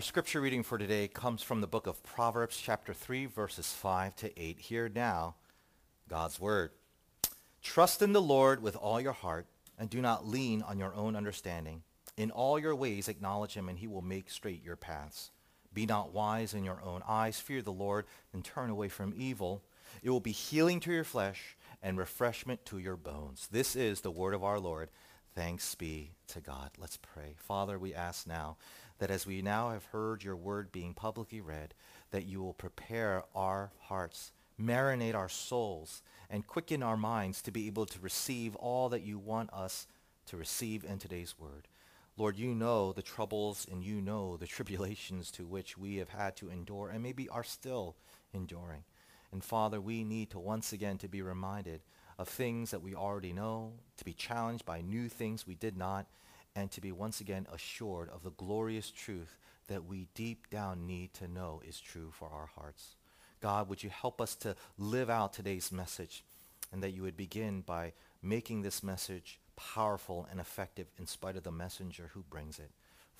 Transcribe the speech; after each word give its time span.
Our 0.00 0.04
scripture 0.04 0.40
reading 0.40 0.62
for 0.62 0.78
today 0.78 1.08
comes 1.08 1.42
from 1.42 1.60
the 1.60 1.66
book 1.66 1.86
of 1.86 2.02
Proverbs, 2.02 2.58
chapter 2.58 2.94
3, 2.94 3.26
verses 3.26 3.70
5 3.74 4.16
to 4.16 4.42
8. 4.42 4.58
Hear 4.58 4.88
now 4.88 5.34
God's 6.08 6.40
word. 6.40 6.70
Trust 7.62 8.00
in 8.00 8.14
the 8.14 8.22
Lord 8.22 8.62
with 8.62 8.76
all 8.76 8.98
your 8.98 9.12
heart, 9.12 9.44
and 9.78 9.90
do 9.90 10.00
not 10.00 10.26
lean 10.26 10.62
on 10.62 10.78
your 10.78 10.94
own 10.94 11.16
understanding. 11.16 11.82
In 12.16 12.30
all 12.30 12.58
your 12.58 12.74
ways 12.74 13.08
acknowledge 13.08 13.52
him, 13.52 13.68
and 13.68 13.78
he 13.78 13.86
will 13.86 14.00
make 14.00 14.30
straight 14.30 14.64
your 14.64 14.74
paths. 14.74 15.32
Be 15.74 15.84
not 15.84 16.14
wise 16.14 16.54
in 16.54 16.64
your 16.64 16.80
own 16.82 17.02
eyes. 17.06 17.38
Fear 17.38 17.60
the 17.60 17.70
Lord, 17.70 18.06
and 18.32 18.42
turn 18.42 18.70
away 18.70 18.88
from 18.88 19.12
evil. 19.14 19.62
It 20.02 20.08
will 20.08 20.18
be 20.18 20.32
healing 20.32 20.80
to 20.80 20.92
your 20.94 21.04
flesh 21.04 21.58
and 21.82 21.98
refreshment 21.98 22.64
to 22.64 22.78
your 22.78 22.96
bones. 22.96 23.48
This 23.52 23.76
is 23.76 24.00
the 24.00 24.10
word 24.10 24.32
of 24.32 24.44
our 24.44 24.60
Lord. 24.60 24.88
Thanks 25.34 25.74
be 25.74 26.12
to 26.28 26.40
God. 26.40 26.70
Let's 26.78 26.96
pray. 26.96 27.34
Father, 27.36 27.78
we 27.78 27.94
ask 27.94 28.26
now 28.26 28.56
that 29.00 29.10
as 29.10 29.26
we 29.26 29.42
now 29.42 29.70
have 29.70 29.86
heard 29.86 30.22
your 30.22 30.36
word 30.36 30.70
being 30.70 30.94
publicly 30.94 31.40
read, 31.40 31.74
that 32.10 32.26
you 32.26 32.40
will 32.40 32.52
prepare 32.52 33.24
our 33.34 33.72
hearts, 33.80 34.30
marinate 34.60 35.14
our 35.14 35.28
souls, 35.28 36.02
and 36.28 36.46
quicken 36.46 36.82
our 36.82 36.98
minds 36.98 37.40
to 37.42 37.50
be 37.50 37.66
able 37.66 37.86
to 37.86 37.98
receive 37.98 38.54
all 38.56 38.90
that 38.90 39.02
you 39.02 39.18
want 39.18 39.52
us 39.52 39.86
to 40.26 40.36
receive 40.36 40.84
in 40.84 40.98
today's 40.98 41.34
word. 41.38 41.66
Lord, 42.18 42.36
you 42.36 42.54
know 42.54 42.92
the 42.92 43.02
troubles 43.02 43.66
and 43.70 43.82
you 43.82 44.02
know 44.02 44.36
the 44.36 44.46
tribulations 44.54 45.30
to 45.32 45.46
which 45.46 45.78
we 45.78 45.96
have 45.96 46.10
had 46.10 46.36
to 46.36 46.50
endure 46.50 46.90
and 46.90 47.02
maybe 47.02 47.26
are 47.30 47.42
still 47.42 47.96
enduring. 48.34 48.84
And 49.32 49.42
Father, 49.42 49.80
we 49.80 50.04
need 50.04 50.30
to 50.30 50.38
once 50.38 50.74
again 50.74 50.98
to 50.98 51.08
be 51.08 51.22
reminded 51.22 51.80
of 52.18 52.28
things 52.28 52.70
that 52.70 52.82
we 52.82 52.94
already 52.94 53.32
know, 53.32 53.72
to 53.96 54.04
be 54.04 54.12
challenged 54.12 54.66
by 54.66 54.82
new 54.82 55.08
things 55.08 55.46
we 55.46 55.54
did 55.54 55.78
not, 55.78 56.06
and 56.54 56.70
to 56.70 56.80
be 56.80 56.92
once 56.92 57.20
again 57.20 57.46
assured 57.52 58.08
of 58.10 58.22
the 58.22 58.30
glorious 58.30 58.90
truth 58.90 59.36
that 59.68 59.84
we 59.84 60.08
deep 60.14 60.50
down 60.50 60.86
need 60.86 61.14
to 61.14 61.28
know 61.28 61.62
is 61.66 61.80
true 61.80 62.10
for 62.12 62.28
our 62.28 62.50
hearts. 62.56 62.96
God, 63.40 63.68
would 63.68 63.82
you 63.82 63.90
help 63.90 64.20
us 64.20 64.34
to 64.36 64.56
live 64.76 65.08
out 65.08 65.32
today's 65.32 65.72
message 65.72 66.24
and 66.72 66.82
that 66.82 66.90
you 66.90 67.02
would 67.02 67.16
begin 67.16 67.62
by 67.62 67.92
making 68.22 68.62
this 68.62 68.82
message 68.82 69.38
powerful 69.56 70.26
and 70.30 70.40
effective 70.40 70.86
in 70.98 71.06
spite 71.06 71.36
of 71.36 71.42
the 71.42 71.52
messenger 71.52 72.10
who 72.14 72.22
brings 72.22 72.58
it. 72.58 72.70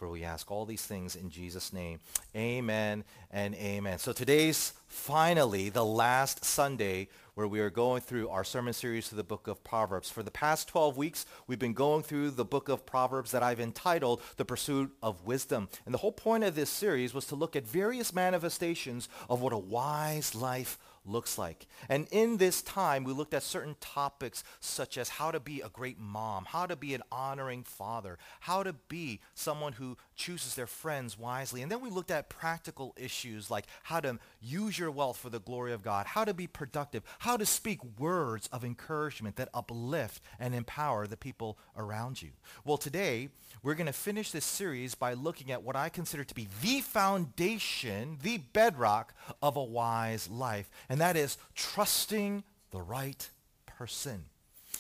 For 0.01 0.09
we 0.09 0.25
ask 0.25 0.51
all 0.51 0.65
these 0.65 0.87
things 0.87 1.15
in 1.15 1.29
Jesus' 1.29 1.75
name. 1.75 2.01
Amen 2.35 3.05
and 3.31 3.55
amen. 3.55 3.99
So 3.99 4.15
today's 4.15 4.73
finally 4.87 5.69
the 5.69 5.85
last 5.85 6.43
Sunday 6.43 7.09
where 7.35 7.47
we 7.47 7.61
are 7.61 7.69
going 7.69 8.01
through 8.01 8.31
our 8.31 8.43
sermon 8.43 8.73
series 8.73 9.11
to 9.11 9.15
the 9.15 9.23
book 9.23 9.47
of 9.47 9.63
Proverbs. 9.63 10.09
For 10.09 10.23
the 10.23 10.31
past 10.31 10.69
12 10.69 10.97
weeks, 10.97 11.27
we've 11.47 11.59
been 11.59 11.75
going 11.75 12.03
through 12.03 12.31
the 12.31 12.47
book 12.47 12.71
of 12.71 12.87
Proverbs 12.87 13.31
that 13.33 13.43
I've 13.43 13.61
entitled 13.61 14.23
The 14.39 14.47
Pursuit 14.47 14.91
of 15.03 15.27
Wisdom. 15.27 15.69
And 15.85 15.93
the 15.93 15.99
whole 15.99 16.13
point 16.13 16.45
of 16.45 16.55
this 16.55 16.71
series 16.71 17.13
was 17.13 17.27
to 17.27 17.35
look 17.35 17.55
at 17.55 17.67
various 17.67 18.15
manifestations 18.15 19.07
of 19.29 19.43
what 19.43 19.53
a 19.53 19.59
wise 19.59 20.35
life 20.35 20.79
looks 21.05 21.39
like. 21.39 21.67
And 21.89 22.07
in 22.11 22.37
this 22.37 22.63
time, 22.63 23.05
we 23.05 23.13
looked 23.13 23.35
at 23.35 23.43
certain 23.43 23.77
topics 23.81 24.45
such 24.61 24.99
as 24.99 25.09
how 25.09 25.31
to 25.31 25.41
be 25.41 25.61
a 25.61 25.69
great 25.69 25.99
mom, 25.99 26.45
how 26.47 26.67
to 26.67 26.77
be 26.77 26.95
an 26.95 27.03
honoring 27.11 27.63
father, 27.63 28.19
how 28.41 28.63
to 28.63 28.73
be 28.73 29.21
someone 29.35 29.75
who 29.75 29.97
chooses 30.15 30.55
their 30.55 30.67
friends 30.67 31.19
wisely. 31.19 31.63
And 31.63 31.71
then 31.71 31.81
we 31.81 31.91
looked 31.91 32.11
at 32.11 32.29
practical 32.29 32.95
issues 32.97 33.51
like 33.51 33.67
how 33.85 34.01
to 34.01 34.19
use 34.41 34.79
your 34.79 34.91
wealth 34.91 35.17
for 35.17 35.31
the 35.31 35.41
glory 35.41 35.73
of 35.73 35.83
God, 35.83 36.07
how 36.07 36.25
to 36.25 36.35
be 36.35 36.47
productive, 36.47 37.03
how 37.21 37.37
to 37.37 37.47
speak 37.47 37.81
words 37.99 38.49
of 38.53 38.65
encouragement 38.65 39.37
that 39.37 39.49
uplift 39.55 40.23
and 40.39 40.55
empower 40.55 41.07
the 41.07 41.17
people 41.17 41.59
around 41.77 42.21
you. 42.23 42.31
Well, 42.65 42.79
today, 42.79 43.31
we're 43.63 43.75
going 43.75 43.87
to 43.87 43.93
finish 43.93 44.31
this 44.31 44.45
series 44.45 44.95
by 44.95 45.15
looking 45.15 45.51
at 45.51 45.63
what 45.63 45.77
I 45.77 45.89
consider 45.89 46.25
to 46.25 46.35
be 46.35 46.49
the 46.63 46.81
foundation, 46.81 48.19
the 48.23 48.39
bedrock 48.39 49.15
of 49.43 49.57
a 49.57 49.63
wise 49.63 50.29
life, 50.29 50.71
and 50.91 51.01
that 51.01 51.17
is 51.17 51.39
trusting 51.55 52.45
the 52.73 52.83
right 52.83 53.31
person. 53.65 54.25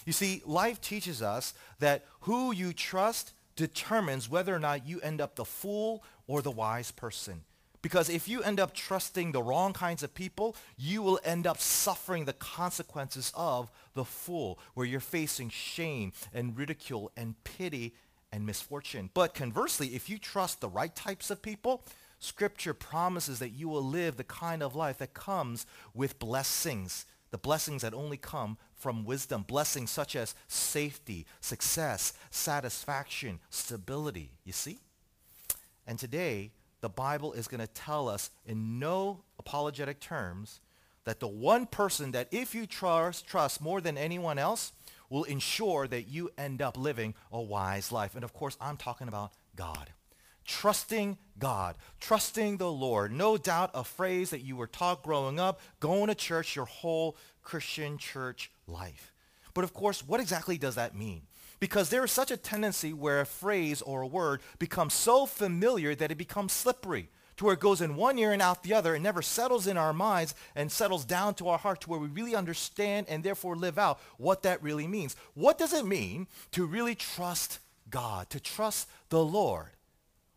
You 0.04 0.12
see, 0.12 0.42
life 0.44 0.80
teaches 0.80 1.22
us 1.22 1.54
that 1.78 2.04
who 2.20 2.52
you 2.52 2.72
trust 2.72 3.32
determines 3.56 4.28
whether 4.28 4.54
or 4.54 4.58
not 4.58 4.86
you 4.86 5.00
end 5.00 5.20
up 5.20 5.36
the 5.36 5.44
fool 5.44 6.02
or 6.26 6.42
the 6.42 6.50
wise 6.50 6.90
person. 6.90 7.42
Because 7.82 8.10
if 8.10 8.28
you 8.28 8.42
end 8.42 8.60
up 8.60 8.74
trusting 8.74 9.32
the 9.32 9.42
wrong 9.42 9.72
kinds 9.72 10.02
of 10.02 10.12
people, 10.12 10.56
you 10.76 11.00
will 11.00 11.20
end 11.24 11.46
up 11.46 11.58
suffering 11.58 12.24
the 12.24 12.34
consequences 12.34 13.32
of 13.34 13.70
the 13.94 14.04
fool, 14.04 14.58
where 14.74 14.86
you're 14.86 15.00
facing 15.00 15.48
shame 15.48 16.12
and 16.34 16.58
ridicule 16.58 17.10
and 17.16 17.42
pity 17.44 17.94
and 18.32 18.44
misfortune. 18.44 19.10
But 19.14 19.32
conversely, 19.32 19.88
if 19.88 20.10
you 20.10 20.18
trust 20.18 20.60
the 20.60 20.68
right 20.68 20.94
types 20.94 21.30
of 21.30 21.40
people, 21.40 21.82
Scripture 22.20 22.74
promises 22.74 23.38
that 23.38 23.48
you 23.48 23.68
will 23.68 23.82
live 23.82 24.16
the 24.16 24.24
kind 24.24 24.62
of 24.62 24.76
life 24.76 24.98
that 24.98 25.14
comes 25.14 25.66
with 25.94 26.18
blessings, 26.18 27.06
the 27.30 27.38
blessings 27.38 27.80
that 27.80 27.94
only 27.94 28.18
come 28.18 28.58
from 28.74 29.04
wisdom, 29.04 29.42
blessings 29.42 29.90
such 29.90 30.14
as 30.14 30.34
safety, 30.46 31.26
success, 31.40 32.12
satisfaction, 32.30 33.40
stability. 33.48 34.32
You 34.44 34.52
see? 34.52 34.78
And 35.86 35.98
today, 35.98 36.52
the 36.82 36.90
Bible 36.90 37.32
is 37.32 37.48
going 37.48 37.60
to 37.60 37.66
tell 37.66 38.08
us 38.08 38.30
in 38.44 38.78
no 38.78 39.22
apologetic 39.38 39.98
terms 39.98 40.60
that 41.04 41.20
the 41.20 41.28
one 41.28 41.64
person 41.64 42.12
that 42.12 42.28
if 42.30 42.54
you 42.54 42.66
trust, 42.66 43.26
trust 43.26 43.62
more 43.62 43.80
than 43.80 43.96
anyone 43.96 44.38
else, 44.38 44.72
will 45.08 45.24
ensure 45.24 45.88
that 45.88 46.06
you 46.06 46.30
end 46.36 46.60
up 46.60 46.76
living 46.76 47.14
a 47.32 47.40
wise 47.40 47.90
life. 47.90 48.14
And 48.14 48.24
of 48.24 48.34
course, 48.34 48.56
I'm 48.60 48.76
talking 48.76 49.08
about 49.08 49.32
God. 49.56 49.90
Trusting 50.50 51.16
God, 51.38 51.76
trusting 52.00 52.56
the 52.56 52.70
Lord. 52.70 53.12
No 53.12 53.36
doubt 53.36 53.70
a 53.72 53.84
phrase 53.84 54.30
that 54.30 54.42
you 54.42 54.56
were 54.56 54.66
taught 54.66 55.04
growing 55.04 55.38
up, 55.38 55.60
going 55.78 56.08
to 56.08 56.14
church 56.14 56.56
your 56.56 56.64
whole 56.64 57.16
Christian 57.44 57.98
church 57.98 58.50
life. 58.66 59.12
But 59.54 59.62
of 59.62 59.72
course, 59.72 60.04
what 60.04 60.18
exactly 60.18 60.58
does 60.58 60.74
that 60.74 60.96
mean? 60.96 61.22
Because 61.60 61.88
there 61.88 62.04
is 62.04 62.10
such 62.10 62.32
a 62.32 62.36
tendency 62.36 62.92
where 62.92 63.20
a 63.20 63.26
phrase 63.26 63.80
or 63.80 64.02
a 64.02 64.08
word 64.08 64.40
becomes 64.58 64.92
so 64.92 65.24
familiar 65.24 65.94
that 65.94 66.10
it 66.10 66.18
becomes 66.18 66.52
slippery 66.52 67.10
to 67.36 67.44
where 67.44 67.54
it 67.54 67.60
goes 67.60 67.80
in 67.80 67.94
one 67.94 68.18
ear 68.18 68.32
and 68.32 68.42
out 68.42 68.64
the 68.64 68.74
other 68.74 68.94
and 68.94 69.04
never 69.04 69.22
settles 69.22 69.68
in 69.68 69.76
our 69.76 69.92
minds 69.92 70.34
and 70.56 70.72
settles 70.72 71.04
down 71.04 71.34
to 71.34 71.48
our 71.48 71.58
heart 71.58 71.80
to 71.82 71.88
where 71.88 72.00
we 72.00 72.08
really 72.08 72.34
understand 72.34 73.06
and 73.08 73.22
therefore 73.22 73.54
live 73.54 73.78
out 73.78 74.00
what 74.18 74.42
that 74.42 74.62
really 74.64 74.88
means. 74.88 75.14
What 75.34 75.58
does 75.58 75.72
it 75.72 75.86
mean 75.86 76.26
to 76.50 76.66
really 76.66 76.96
trust 76.96 77.60
God, 77.88 78.28
to 78.30 78.40
trust 78.40 78.88
the 79.10 79.24
Lord? 79.24 79.70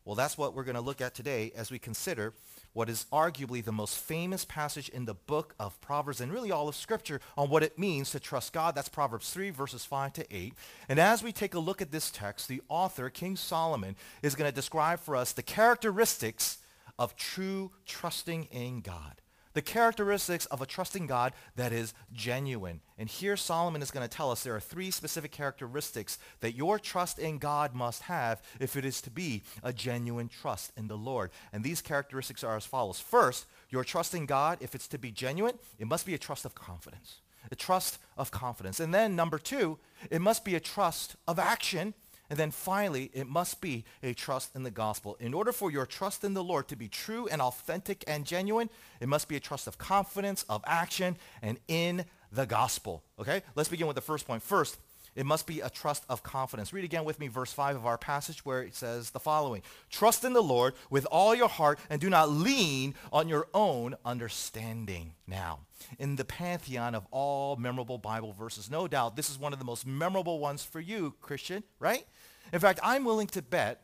Well, 0.06 0.16
that's 0.16 0.38
what 0.38 0.54
we're 0.54 0.66
going 0.66 0.76
to 0.76 0.82
look 0.82 1.00
at 1.00 1.16
today 1.16 1.54
as 1.56 1.72
we 1.72 1.80
consider 1.80 2.34
what 2.74 2.90
is 2.90 3.06
arguably 3.14 3.64
the 3.64 3.72
most 3.72 3.98
famous 3.98 4.44
passage 4.44 4.90
in 4.90 5.06
the 5.06 5.14
book 5.14 5.56
of 5.60 5.80
Proverbs 5.80 6.20
and 6.20 6.32
really 6.32 6.52
all 6.52 6.68
of 6.68 6.76
Scripture 6.76 7.22
on 7.38 7.50
what 7.50 7.64
it 7.64 7.80
means 7.80 8.12
to 8.12 8.20
trust 8.20 8.52
God. 8.52 8.76
That's 8.76 8.90
Proverbs 8.90 9.32
3, 9.32 9.52
verses 9.52 9.86
5 9.86 10.14
to 10.14 10.36
8. 10.36 10.54
And 10.90 11.00
as 11.00 11.24
we 11.24 11.32
take 11.32 11.54
a 11.54 11.60
look 11.60 11.82
at 11.82 11.92
this 11.92 12.12
text, 12.12 12.50
the 12.50 12.62
author, 12.68 13.10
King 13.10 13.38
Solomon, 13.38 13.96
is 14.22 14.36
going 14.36 14.50
to 14.50 14.56
describe 14.56 15.00
for 15.00 15.16
us 15.16 15.32
the 15.32 15.44
characteristics 15.44 16.58
of 17.00 17.16
true 17.16 17.72
trusting 17.86 18.46
in 18.46 18.82
God. 18.82 19.23
The 19.54 19.62
characteristics 19.62 20.46
of 20.48 20.62
a 20.62 20.66
trusting 20.66 21.08
God 21.08 21.34
that 21.56 21.72
is 21.72 21.94
genuine. 22.12 22.82
And 22.98 23.08
here 23.08 23.38
Solomon 23.38 23.82
is 23.82 23.92
going 23.92 24.08
to 24.08 24.16
tell 24.16 24.32
us 24.32 24.44
there 24.44 24.56
are 24.56 24.60
three 24.60 24.92
specific 24.92 25.32
characteristics 25.32 26.18
that 26.40 26.56
your 26.56 26.80
trust 26.80 27.20
in 27.20 27.38
God 27.38 27.76
must 27.76 28.04
have 28.04 28.42
if 28.60 28.76
it 28.76 28.86
is 28.86 29.02
to 29.02 29.12
be 29.12 29.44
a 29.62 29.72
genuine 29.72 30.28
trust 30.28 30.72
in 30.76 30.88
the 30.88 30.98
Lord. 30.98 31.32
And 31.52 31.64
these 31.64 31.82
characteristics 31.82 32.44
are 32.44 32.58
as 32.58 32.66
follows. 32.66 33.00
First, 33.00 33.46
your 33.70 33.84
trust 33.84 34.16
in 34.16 34.26
God, 34.26 34.58
if 34.62 34.74
it's 34.74 34.88
to 34.90 34.98
be 34.98 35.12
genuine, 35.12 35.60
it 35.78 35.88
must 35.88 36.06
be 36.06 36.14
a 36.14 36.20
trust 36.20 36.46
of 36.46 36.56
confidence. 36.56 37.22
A 37.52 37.56
trust 37.56 38.00
of 38.18 38.32
confidence. 38.32 38.80
And 38.80 38.94
then 38.94 39.16
number 39.16 39.38
two, 39.38 39.78
it 40.10 40.22
must 40.22 40.46
be 40.46 40.56
a 40.56 40.60
trust 40.60 41.16
of 41.28 41.38
action 41.38 41.94
and 42.34 42.40
then 42.40 42.50
finally, 42.50 43.12
it 43.14 43.28
must 43.28 43.62
be 43.62 43.86
a 44.02 44.16
trust 44.16 44.56
in 44.56 44.64
the 44.64 44.72
gospel. 44.72 45.16
In 45.20 45.36
order 45.36 45.52
for 45.52 45.70
your 45.70 45.86
trust 45.86 46.24
in 46.24 46.34
the 46.34 46.44
Lord 46.44 46.68
to 46.70 46.76
be 46.76 46.88
true 46.88 47.28
and 47.28 47.40
authentic 47.40 48.04
and 48.08 48.26
genuine, 48.26 48.72
it 49.00 49.08
must 49.08 49.28
be 49.28 49.36
a 49.36 49.40
trust 49.40 49.68
of 49.68 49.78
confidence, 49.78 50.44
of 50.50 50.64
action, 50.66 51.16
and 51.44 51.60
in 51.68 52.06
the 52.32 52.48
gospel. 52.48 53.04
Okay? 53.20 53.44
Let's 53.54 53.70
begin 53.70 53.86
with 53.86 53.94
the 53.94 54.02
first 54.02 54.26
point. 54.26 54.42
First, 54.42 54.80
it 55.16 55.28
must 55.28 55.46
be 55.46 55.60
a 55.60 55.70
trust 55.70 56.06
of 56.10 56.24
confidence. 56.24 56.74
Read 56.74 56.84
again 56.84 57.06
with 57.06 57.20
me 57.20 57.28
verse 57.28 57.54
5 57.54 57.76
of 57.76 57.86
our 57.86 57.98
passage 57.98 58.44
where 58.44 58.64
it 58.64 58.76
says 58.76 59.12
the 59.12 59.20
following. 59.20 59.62
Trust 59.92 60.24
in 60.24 60.34
the 60.34 60.42
Lord 60.42 60.74
with 60.90 61.06
all 61.12 61.36
your 61.36 61.50
heart 61.50 61.80
and 61.90 62.02
do 62.02 62.10
not 62.10 62.32
lean 62.32 62.96
on 63.12 63.28
your 63.28 63.48
own 63.54 63.96
understanding. 64.04 65.14
Now, 65.28 65.60
in 66.00 66.16
the 66.16 66.26
pantheon 66.26 66.96
of 66.96 67.06
all 67.12 67.58
memorable 67.58 67.98
Bible 67.98 68.34
verses, 68.34 68.72
no 68.72 68.88
doubt 68.88 69.16
this 69.16 69.30
is 69.30 69.38
one 69.38 69.54
of 69.54 69.60
the 69.60 69.66
most 69.66 69.86
memorable 69.86 70.40
ones 70.40 70.64
for 70.64 70.80
you, 70.80 71.14
Christian, 71.22 71.64
right? 71.80 72.06
In 72.54 72.60
fact, 72.60 72.80
I'm 72.84 73.04
willing 73.04 73.28
to 73.28 73.42
bet 73.42 73.82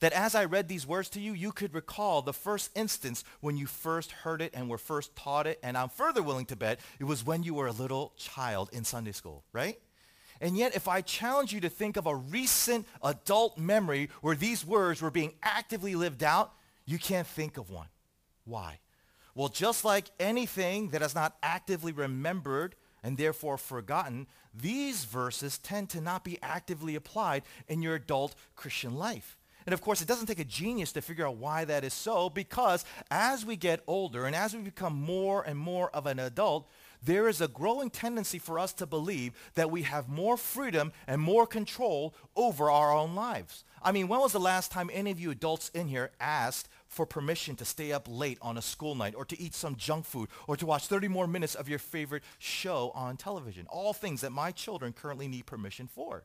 that 0.00 0.12
as 0.12 0.34
I 0.34 0.46
read 0.46 0.68
these 0.68 0.86
words 0.86 1.10
to 1.10 1.20
you, 1.20 1.34
you 1.34 1.52
could 1.52 1.74
recall 1.74 2.22
the 2.22 2.32
first 2.32 2.70
instance 2.74 3.24
when 3.40 3.58
you 3.58 3.66
first 3.66 4.10
heard 4.10 4.40
it 4.40 4.54
and 4.54 4.70
were 4.70 4.78
first 4.78 5.14
taught 5.14 5.46
it. 5.46 5.58
And 5.62 5.76
I'm 5.76 5.90
further 5.90 6.22
willing 6.22 6.46
to 6.46 6.56
bet 6.56 6.80
it 6.98 7.04
was 7.04 7.26
when 7.26 7.42
you 7.42 7.52
were 7.54 7.66
a 7.66 7.72
little 7.72 8.14
child 8.16 8.70
in 8.72 8.84
Sunday 8.84 9.12
school, 9.12 9.44
right? 9.52 9.78
And 10.40 10.56
yet, 10.56 10.74
if 10.74 10.88
I 10.88 11.02
challenge 11.02 11.52
you 11.52 11.60
to 11.60 11.68
think 11.68 11.96
of 11.96 12.06
a 12.06 12.14
recent 12.14 12.86
adult 13.02 13.58
memory 13.58 14.08
where 14.22 14.36
these 14.36 14.64
words 14.64 15.02
were 15.02 15.10
being 15.10 15.34
actively 15.42 15.94
lived 15.94 16.22
out, 16.22 16.52
You 16.86 16.98
can't 16.98 17.26
think 17.26 17.58
of 17.58 17.68
one. 17.68 17.88
Why? 18.44 18.78
Well, 19.34 19.48
just 19.48 19.84
like 19.84 20.06
anything 20.18 20.88
that 20.90 21.02
is 21.02 21.14
not 21.14 21.36
actively 21.42 21.92
remembered 21.92 22.76
and 23.02 23.16
therefore 23.16 23.58
forgotten, 23.58 24.26
these 24.54 25.04
verses 25.04 25.58
tend 25.58 25.88
to 25.90 26.00
not 26.00 26.24
be 26.24 26.38
actively 26.42 26.94
applied 26.94 27.42
in 27.68 27.82
your 27.82 27.94
adult 27.94 28.34
Christian 28.56 28.96
life. 28.96 29.36
And 29.68 29.74
of 29.74 29.82
course, 29.82 30.00
it 30.00 30.08
doesn't 30.08 30.26
take 30.26 30.38
a 30.38 30.44
genius 30.44 30.92
to 30.92 31.02
figure 31.02 31.26
out 31.26 31.36
why 31.36 31.66
that 31.66 31.84
is 31.84 31.92
so 31.92 32.30
because 32.30 32.86
as 33.10 33.44
we 33.44 33.54
get 33.54 33.82
older 33.86 34.24
and 34.24 34.34
as 34.34 34.54
we 34.56 34.62
become 34.62 34.94
more 34.94 35.42
and 35.42 35.58
more 35.58 35.90
of 35.90 36.06
an 36.06 36.18
adult, 36.18 36.66
there 37.02 37.28
is 37.28 37.42
a 37.42 37.48
growing 37.48 37.90
tendency 37.90 38.38
for 38.38 38.58
us 38.58 38.72
to 38.72 38.86
believe 38.86 39.34
that 39.56 39.70
we 39.70 39.82
have 39.82 40.08
more 40.08 40.38
freedom 40.38 40.90
and 41.06 41.20
more 41.20 41.46
control 41.46 42.14
over 42.34 42.70
our 42.70 42.94
own 42.94 43.14
lives. 43.14 43.64
I 43.82 43.92
mean, 43.92 44.08
when 44.08 44.20
was 44.20 44.32
the 44.32 44.40
last 44.40 44.72
time 44.72 44.90
any 44.90 45.10
of 45.10 45.20
you 45.20 45.30
adults 45.30 45.68
in 45.74 45.88
here 45.88 46.12
asked 46.18 46.68
for 46.88 47.06
permission 47.06 47.54
to 47.56 47.64
stay 47.64 47.92
up 47.92 48.06
late 48.08 48.38
on 48.42 48.56
a 48.56 48.62
school 48.62 48.94
night 48.94 49.14
or 49.14 49.24
to 49.26 49.40
eat 49.40 49.54
some 49.54 49.76
junk 49.76 50.04
food 50.04 50.28
or 50.46 50.56
to 50.56 50.66
watch 50.66 50.86
30 50.86 51.08
more 51.08 51.26
minutes 51.26 51.54
of 51.54 51.68
your 51.68 51.78
favorite 51.78 52.22
show 52.38 52.90
on 52.94 53.16
television? 53.16 53.66
All 53.68 53.92
things 53.92 54.22
that 54.22 54.32
my 54.32 54.50
children 54.50 54.92
currently 54.92 55.28
need 55.28 55.46
permission 55.46 55.86
for. 55.86 56.24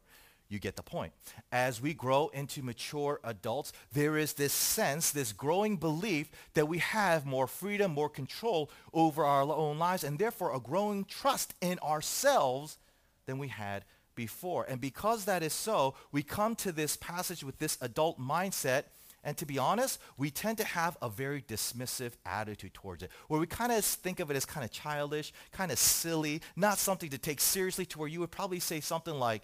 You 0.49 0.59
get 0.59 0.75
the 0.75 0.83
point. 0.83 1.13
As 1.51 1.81
we 1.81 1.93
grow 1.93 2.27
into 2.27 2.61
mature 2.61 3.19
adults, 3.23 3.73
there 3.91 4.17
is 4.17 4.33
this 4.33 4.53
sense, 4.53 5.09
this 5.09 5.31
growing 5.33 5.77
belief 5.77 6.29
that 6.53 6.67
we 6.67 6.77
have 6.77 7.25
more 7.25 7.47
freedom, 7.47 7.91
more 7.91 8.09
control 8.09 8.69
over 8.93 9.25
our 9.25 9.41
own 9.41 9.79
lives, 9.79 10.03
and 10.03 10.19
therefore 10.19 10.53
a 10.53 10.59
growing 10.59 11.05
trust 11.05 11.55
in 11.59 11.79
ourselves 11.79 12.77
than 13.25 13.39
we 13.39 13.47
had 13.47 13.83
before. 14.15 14.65
And 14.69 14.79
because 14.79 15.25
that 15.25 15.43
is 15.43 15.53
so, 15.53 15.95
we 16.11 16.21
come 16.21 16.55
to 16.57 16.71
this 16.71 16.97
passage 16.97 17.43
with 17.43 17.57
this 17.57 17.77
adult 17.81 18.19
mindset. 18.19 18.83
And 19.23 19.37
to 19.37 19.45
be 19.45 19.57
honest, 19.57 19.99
we 20.17 20.29
tend 20.29 20.57
to 20.57 20.65
have 20.65 20.97
a 21.01 21.09
very 21.09 21.41
dismissive 21.41 22.13
attitude 22.25 22.73
towards 22.73 23.03
it, 23.03 23.11
where 23.27 23.39
we 23.39 23.47
kind 23.47 23.71
of 23.71 23.85
think 23.85 24.19
of 24.19 24.29
it 24.29 24.35
as 24.35 24.45
kind 24.45 24.65
of 24.65 24.71
childish, 24.71 25.31
kind 25.51 25.71
of 25.71 25.79
silly, 25.79 26.41
not 26.55 26.77
something 26.77 27.09
to 27.09 27.17
take 27.17 27.39
seriously 27.39 27.85
to 27.87 27.99
where 27.99 28.09
you 28.09 28.19
would 28.19 28.31
probably 28.31 28.59
say 28.59 28.81
something 28.81 29.13
like, 29.13 29.43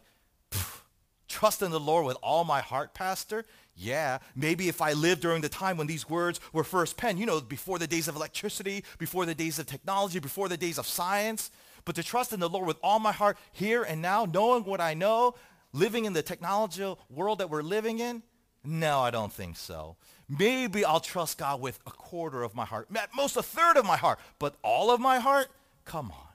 Trust 1.30 1.62
in 1.62 1.70
the 1.70 1.80
Lord 1.80 2.08
with 2.08 2.18
all 2.24 2.44
my 2.44 2.60
heart, 2.60 2.96
Pastor? 2.96 3.46
Yeah, 3.76 4.18
maybe 4.36 4.68
if 4.68 4.82
I 4.82 4.94
lived 4.94 5.22
during 5.22 5.42
the 5.42 5.48
time 5.48 5.78
when 5.78 5.86
these 5.86 6.10
words 6.10 6.42
were 6.52 6.64
first 6.64 6.98
penned, 6.98 7.20
you 7.20 7.28
know, 7.28 7.40
before 7.40 7.78
the 7.78 7.86
days 7.86 8.08
of 8.08 8.16
electricity, 8.16 8.84
before 8.98 9.28
the 9.28 9.36
days 9.36 9.60
of 9.60 9.68
technology, 9.68 10.20
before 10.20 10.50
the 10.50 10.58
days 10.58 10.80
of 10.80 10.88
science. 10.88 11.52
But 11.86 11.96
to 11.96 12.04
trust 12.04 12.34
in 12.34 12.40
the 12.40 12.50
Lord 12.50 12.66
with 12.66 12.78
all 12.84 13.00
my 13.00 13.12
heart 13.12 13.38
here 13.52 13.84
and 13.84 14.02
now, 14.02 14.26
knowing 14.26 14.64
what 14.64 14.82
I 14.82 14.96
know, 14.96 15.36
living 15.72 16.06
in 16.06 16.14
the 16.14 16.24
technological 16.24 17.00
world 17.12 17.38
that 17.40 17.52
we're 17.52 17.62
living 17.62 18.00
in, 18.00 18.24
no, 18.64 19.00
I 19.00 19.12
don't 19.12 19.32
think 19.32 19.58
so. 19.58 19.96
Maybe 20.28 20.86
I'll 20.86 21.00
trust 21.00 21.38
God 21.38 21.60
with 21.62 21.80
a 21.88 21.92
quarter 21.92 22.44
of 22.44 22.56
my 22.56 22.66
heart, 22.66 22.88
at 22.96 23.10
most 23.16 23.36
a 23.38 23.44
third 23.44 23.78
of 23.78 23.86
my 23.86 23.98
heart, 23.98 24.20
but 24.38 24.56
all 24.64 24.92
of 24.92 25.00
my 25.00 25.20
heart? 25.20 25.48
Come 25.86 26.12
on. 26.12 26.28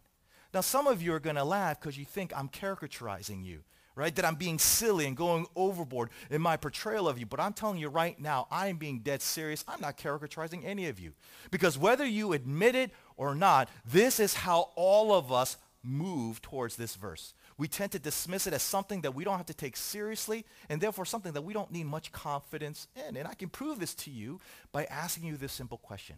Now, 0.53 0.61
some 0.61 0.87
of 0.87 1.03
you 1.03 1.13
are 1.15 1.21
going 1.21 1.37
to 1.37 1.45
laugh 1.45 1.81
because 1.81 1.99
you 1.99 2.05
think 2.05 2.33
I'm 2.37 2.49
caricaturizing 2.49 3.45
you 3.45 3.65
right? 3.97 4.15
That 4.15 4.25
I'm 4.25 4.35
being 4.35 4.59
silly 4.59 5.07
and 5.07 5.17
going 5.17 5.47
overboard 5.55 6.11
in 6.31 6.43
my 6.43 6.57
portrayal 6.57 7.09
of 7.09 7.19
you. 7.19 7.27
But 7.27 7.41
I'm 7.41 7.53
telling 7.53 7.79
you 7.79 7.89
right 7.89 8.19
now, 8.21 8.47
I 8.51 8.69
am 8.69 8.77
being 8.77 9.01
dead 9.01 9.23
serious. 9.23 9.65
I'm 9.69 9.81
not 9.81 9.99
caricaturizing 9.99 10.65
any 10.65 10.89
of 10.89 10.99
you. 10.99 11.13
Because 11.51 11.79
whether 11.79 12.05
you 12.05 12.33
admit 12.33 12.75
it 12.75 12.91
or 13.17 13.35
not, 13.35 13.69
this 13.85 14.19
is 14.19 14.35
how 14.35 14.71
all 14.75 15.13
of 15.13 15.33
us 15.33 15.57
move 15.83 16.43
towards 16.43 16.77
this 16.77 16.97
verse. 16.97 17.35
We 17.57 17.69
tend 17.69 17.93
to 17.93 17.99
dismiss 17.99 18.47
it 18.47 18.53
as 18.53 18.63
something 18.63 19.03
that 19.03 19.15
we 19.15 19.25
don't 19.25 19.37
have 19.37 19.47
to 19.47 19.55
take 19.55 19.77
seriously 19.77 20.45
and 20.69 20.81
therefore 20.81 21.05
something 21.05 21.33
that 21.33 21.43
we 21.43 21.53
don't 21.53 21.71
need 21.71 21.87
much 21.87 22.11
confidence 22.13 22.89
in. 23.09 23.17
And 23.17 23.29
I 23.29 23.35
can 23.35 23.49
prove 23.49 23.79
this 23.79 23.95
to 23.97 24.11
you 24.11 24.41
by 24.73 24.85
asking 24.87 25.25
you 25.25 25.37
this 25.37 25.53
simple 25.53 25.79
question. 25.79 26.17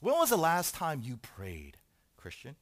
When 0.00 0.14
was 0.14 0.30
the 0.30 0.36
last 0.36 0.74
time 0.74 1.02
you 1.02 1.18
prayed, 1.18 1.76
Christian? 2.16 2.56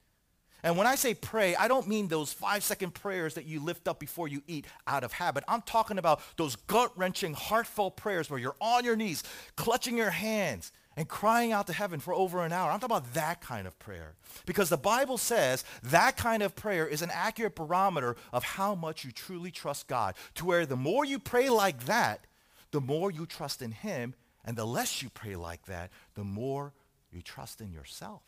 And 0.65 0.77
when 0.77 0.87
I 0.87 0.95
say 0.95 1.15
pray, 1.15 1.57
I 1.57 1.67
don't 1.67 1.89
mean 1.89 2.07
those 2.07 2.33
five 2.33 2.63
second 2.63 2.95
prayers 2.95 3.35
that 3.35 3.47
you 3.47 3.59
lift 3.61 3.89
up 3.89 3.99
before 3.99 4.29
you 4.29 4.43
eat 4.47 4.67
out 4.87 5.03
of 5.03 5.13
habit. 5.13 5.43
I'm 5.49 5.63
talking 5.63 5.99
about 5.99 6.21
those 6.37 6.55
gut 6.55 6.97
wrenching, 6.97 7.35
heartfelt 7.35 7.97
prayers 7.97 8.31
where 8.31 8.39
you're 8.39 8.57
on 8.61 8.85
your 8.85 8.95
knees, 8.95 9.25
clutching 9.57 9.97
your 9.97 10.11
hands, 10.11 10.71
and 10.97 11.09
crying 11.09 11.53
out 11.53 11.67
to 11.69 11.73
heaven 11.73 12.01
for 12.01 12.13
over 12.13 12.45
an 12.45 12.53
hour. 12.53 12.71
I'm 12.71 12.81
talking 12.81 12.97
about 12.97 13.15
that 13.15 13.41
kind 13.41 13.67
of 13.67 13.79
prayer. 13.79 14.15
Because 14.47 14.69
the 14.69 14.77
Bible 14.77 15.19
says 15.19 15.65
that 15.85 16.17
kind 16.17 16.43
of 16.43 16.55
prayer 16.55 16.87
is 16.87 17.03
an 17.03 17.11
accurate 17.13 17.55
barometer 17.55 18.17
of 18.33 18.45
how 18.45 18.75
much 18.75 19.05
you 19.05 19.13
truly 19.13 19.51
trust 19.51 19.89
God. 19.89 20.15
To 20.37 20.45
where 20.45 20.67
the 20.67 20.77
more 20.77 21.05
you 21.05 21.19
pray 21.19 21.49
like 21.49 21.87
that, 21.87 22.27
the 22.71 22.81
more 22.81 23.11
you 23.11 23.27
trust 23.27 23.63
in 23.63 23.73
him. 23.73 24.15
And 24.45 24.57
the 24.57 24.67
less 24.67 25.03
you 25.03 25.09
pray 25.11 25.37
like 25.37 25.67
that, 25.67 25.91
the 26.15 26.25
more 26.25 26.73
you 27.13 27.23
trust 27.23 27.61
in 27.61 27.73
yourself. 27.73 28.23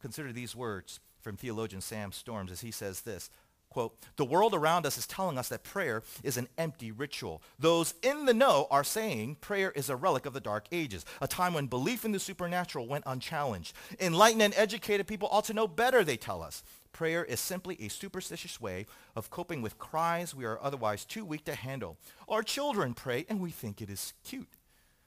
Consider 0.00 0.32
these 0.32 0.54
words 0.54 1.00
from 1.20 1.36
theologian 1.36 1.80
Sam 1.80 2.12
Storms 2.12 2.50
as 2.50 2.60
he 2.60 2.70
says 2.70 3.02
this, 3.02 3.30
quote, 3.70 3.96
the 4.16 4.24
world 4.24 4.52
around 4.52 4.84
us 4.84 4.98
is 4.98 5.06
telling 5.06 5.38
us 5.38 5.48
that 5.48 5.62
prayer 5.62 6.02
is 6.22 6.36
an 6.36 6.48
empty 6.58 6.90
ritual. 6.90 7.40
Those 7.58 7.94
in 8.02 8.26
the 8.26 8.34
know 8.34 8.66
are 8.70 8.84
saying 8.84 9.36
prayer 9.40 9.70
is 9.70 9.88
a 9.88 9.96
relic 9.96 10.26
of 10.26 10.32
the 10.32 10.40
dark 10.40 10.66
ages, 10.72 11.06
a 11.20 11.28
time 11.28 11.54
when 11.54 11.66
belief 11.66 12.04
in 12.04 12.12
the 12.12 12.18
supernatural 12.18 12.86
went 12.86 13.04
unchallenged. 13.06 13.74
Enlightened 13.98 14.42
and 14.42 14.54
educated 14.56 15.06
people 15.06 15.28
ought 15.30 15.44
to 15.44 15.54
know 15.54 15.68
better, 15.68 16.04
they 16.04 16.16
tell 16.16 16.42
us. 16.42 16.62
Prayer 16.92 17.24
is 17.24 17.38
simply 17.38 17.76
a 17.80 17.88
superstitious 17.88 18.60
way 18.60 18.86
of 19.14 19.30
coping 19.30 19.62
with 19.62 19.78
cries 19.78 20.34
we 20.34 20.44
are 20.44 20.60
otherwise 20.60 21.04
too 21.04 21.24
weak 21.24 21.44
to 21.44 21.54
handle. 21.54 21.96
Our 22.28 22.42
children 22.42 22.94
pray 22.94 23.24
and 23.28 23.40
we 23.40 23.50
think 23.50 23.80
it 23.80 23.88
is 23.88 24.12
cute. 24.24 24.48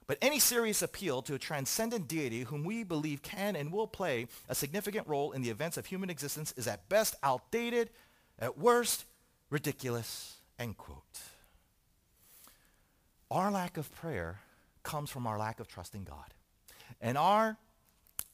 But 0.07 0.17
any 0.21 0.39
serious 0.39 0.81
appeal 0.81 1.21
to 1.23 1.33
a 1.33 1.39
transcendent 1.39 2.07
deity 2.07 2.41
whom 2.43 2.63
we 2.63 2.83
believe 2.83 3.21
can 3.21 3.55
and 3.55 3.71
will 3.71 3.87
play 3.87 4.27
a 4.49 4.55
significant 4.55 5.07
role 5.07 5.31
in 5.31 5.41
the 5.41 5.49
events 5.49 5.77
of 5.77 5.85
human 5.85 6.09
existence 6.09 6.53
is 6.57 6.67
at 6.67 6.89
best 6.89 7.15
outdated, 7.23 7.89
at 8.39 8.57
worst 8.57 9.05
ridiculous, 9.49 10.37
end 10.59 10.77
quote. 10.77 11.19
Our 13.31 13.51
lack 13.51 13.77
of 13.77 13.93
prayer 13.93 14.39
comes 14.83 15.09
from 15.09 15.25
our 15.25 15.37
lack 15.37 15.59
of 15.59 15.67
trust 15.67 15.95
in 15.95 16.03
God. 16.03 16.33
And 17.01 17.17
our 17.17 17.57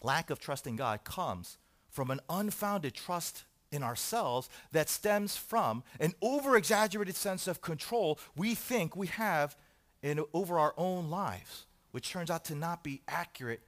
lack 0.01 0.29
of 0.29 0.39
trust 0.39 0.67
in 0.67 0.75
God 0.75 1.03
comes 1.03 1.57
from 1.89 2.11
an 2.11 2.19
unfounded 2.29 2.93
trust 2.93 3.43
in 3.71 3.83
ourselves 3.83 4.49
that 4.71 4.89
stems 4.89 5.35
from 5.35 5.83
an 5.99 6.13
over-exaggerated 6.21 7.15
sense 7.15 7.47
of 7.47 7.61
control 7.61 8.19
we 8.35 8.55
think 8.55 8.95
we 8.95 9.07
have 9.07 9.55
in, 10.01 10.23
over 10.33 10.57
our 10.57 10.73
own 10.77 11.09
lives, 11.09 11.65
which 11.91 12.09
turns 12.09 12.31
out 12.31 12.45
to 12.45 12.55
not 12.55 12.83
be 12.83 13.01
accurate 13.07 13.61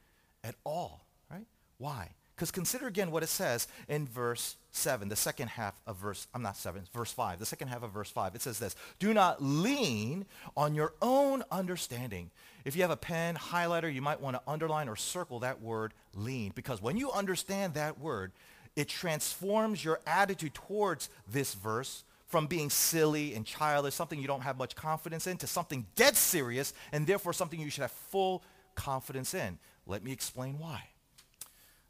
at 0.44 0.56
all, 0.64 1.06
right? 1.30 1.46
Why? 1.78 2.10
Because 2.36 2.52
consider 2.52 2.88
again 2.88 3.12
what 3.12 3.24
it 3.24 3.30
says 3.30 3.68
in 3.88 4.08
verse 4.08 4.56
7, 4.72 5.10
the 5.10 5.16
second 5.16 5.50
half 5.50 5.80
of 5.86 5.98
verse, 5.98 6.28
I'm 6.34 6.42
not 6.42 6.56
7, 6.56 6.84
verse 6.94 7.12
5, 7.12 7.40
the 7.40 7.46
second 7.46 7.68
half 7.68 7.84
of 7.84 7.92
verse 7.92 8.10
5. 8.10 8.36
It 8.36 8.42
says 8.42 8.58
this, 8.58 8.76
do 9.00 9.14
not 9.14 9.42
lean 9.44 10.26
on 10.56 10.76
your 10.76 10.94
own 11.02 11.44
understanding. 11.52 12.32
If 12.64 12.76
you 12.76 12.82
have 12.84 12.92
a 12.92 12.98
pen, 12.98 13.36
highlighter, 13.36 13.94
you 13.94 14.02
might 14.02 14.22
want 14.22 14.38
to 14.38 14.42
underline 14.48 14.88
or 14.88 14.96
circle 14.96 15.40
that 15.40 15.62
word 15.62 15.94
lean. 16.16 16.54
Because 16.56 16.82
when 16.82 16.96
you 16.96 17.12
understand 17.12 17.74
that 17.74 18.00
word, 18.00 18.32
it 18.76 18.88
transforms 18.88 19.84
your 19.84 20.00
attitude 20.08 20.54
towards 20.54 21.10
this 21.28 21.54
verse 21.54 22.04
from 22.28 22.48
being 22.48 22.70
silly 22.70 23.34
and 23.34 23.46
childish, 23.46 23.94
something 23.94 24.20
you 24.20 24.28
don't 24.28 24.42
have 24.42 24.58
much 24.58 24.76
confidence 24.76 25.28
in, 25.28 25.38
to 25.38 25.48
something 25.48 25.86
dead 25.96 26.16
serious 26.16 26.74
and 26.94 27.06
therefore 27.06 27.34
something 27.34 27.60
you 27.60 27.70
should 27.70 27.82
have 27.82 27.92
full 27.92 28.42
confidence 28.76 29.34
in. 29.34 29.60
Let 29.86 30.02
me 30.02 30.14
explain 30.14 30.58
why. 30.58 30.84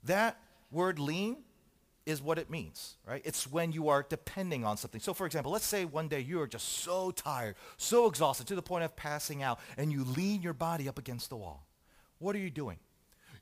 That 0.04 0.40
word 0.72 0.98
lean 0.98 1.38
is 2.06 2.22
what 2.22 2.38
it 2.38 2.50
means, 2.50 2.96
right? 3.08 3.22
It's 3.24 3.46
when 3.46 3.72
you 3.72 3.90
are 3.90 4.06
depending 4.08 4.66
on 4.66 4.78
something. 4.78 5.02
So 5.02 5.14
for 5.14 5.26
example, 5.26 5.52
let's 5.52 5.66
say 5.66 5.86
one 5.86 6.08
day 6.08 6.20
you 6.20 6.42
are 6.42 6.48
just 6.48 6.68
so 6.68 7.12
tired, 7.12 7.56
so 7.78 8.08
exhausted 8.08 8.48
to 8.48 8.56
the 8.56 8.62
point 8.62 8.84
of 8.84 8.96
passing 8.96 9.44
out, 9.44 9.60
and 9.78 9.92
you 9.92 10.04
lean 10.04 10.42
your 10.42 10.54
body 10.54 10.88
up 10.88 10.98
against 10.98 11.30
the 11.30 11.36
wall. 11.36 11.66
What 12.20 12.36
are 12.36 12.40
you 12.40 12.50
doing? 12.50 12.78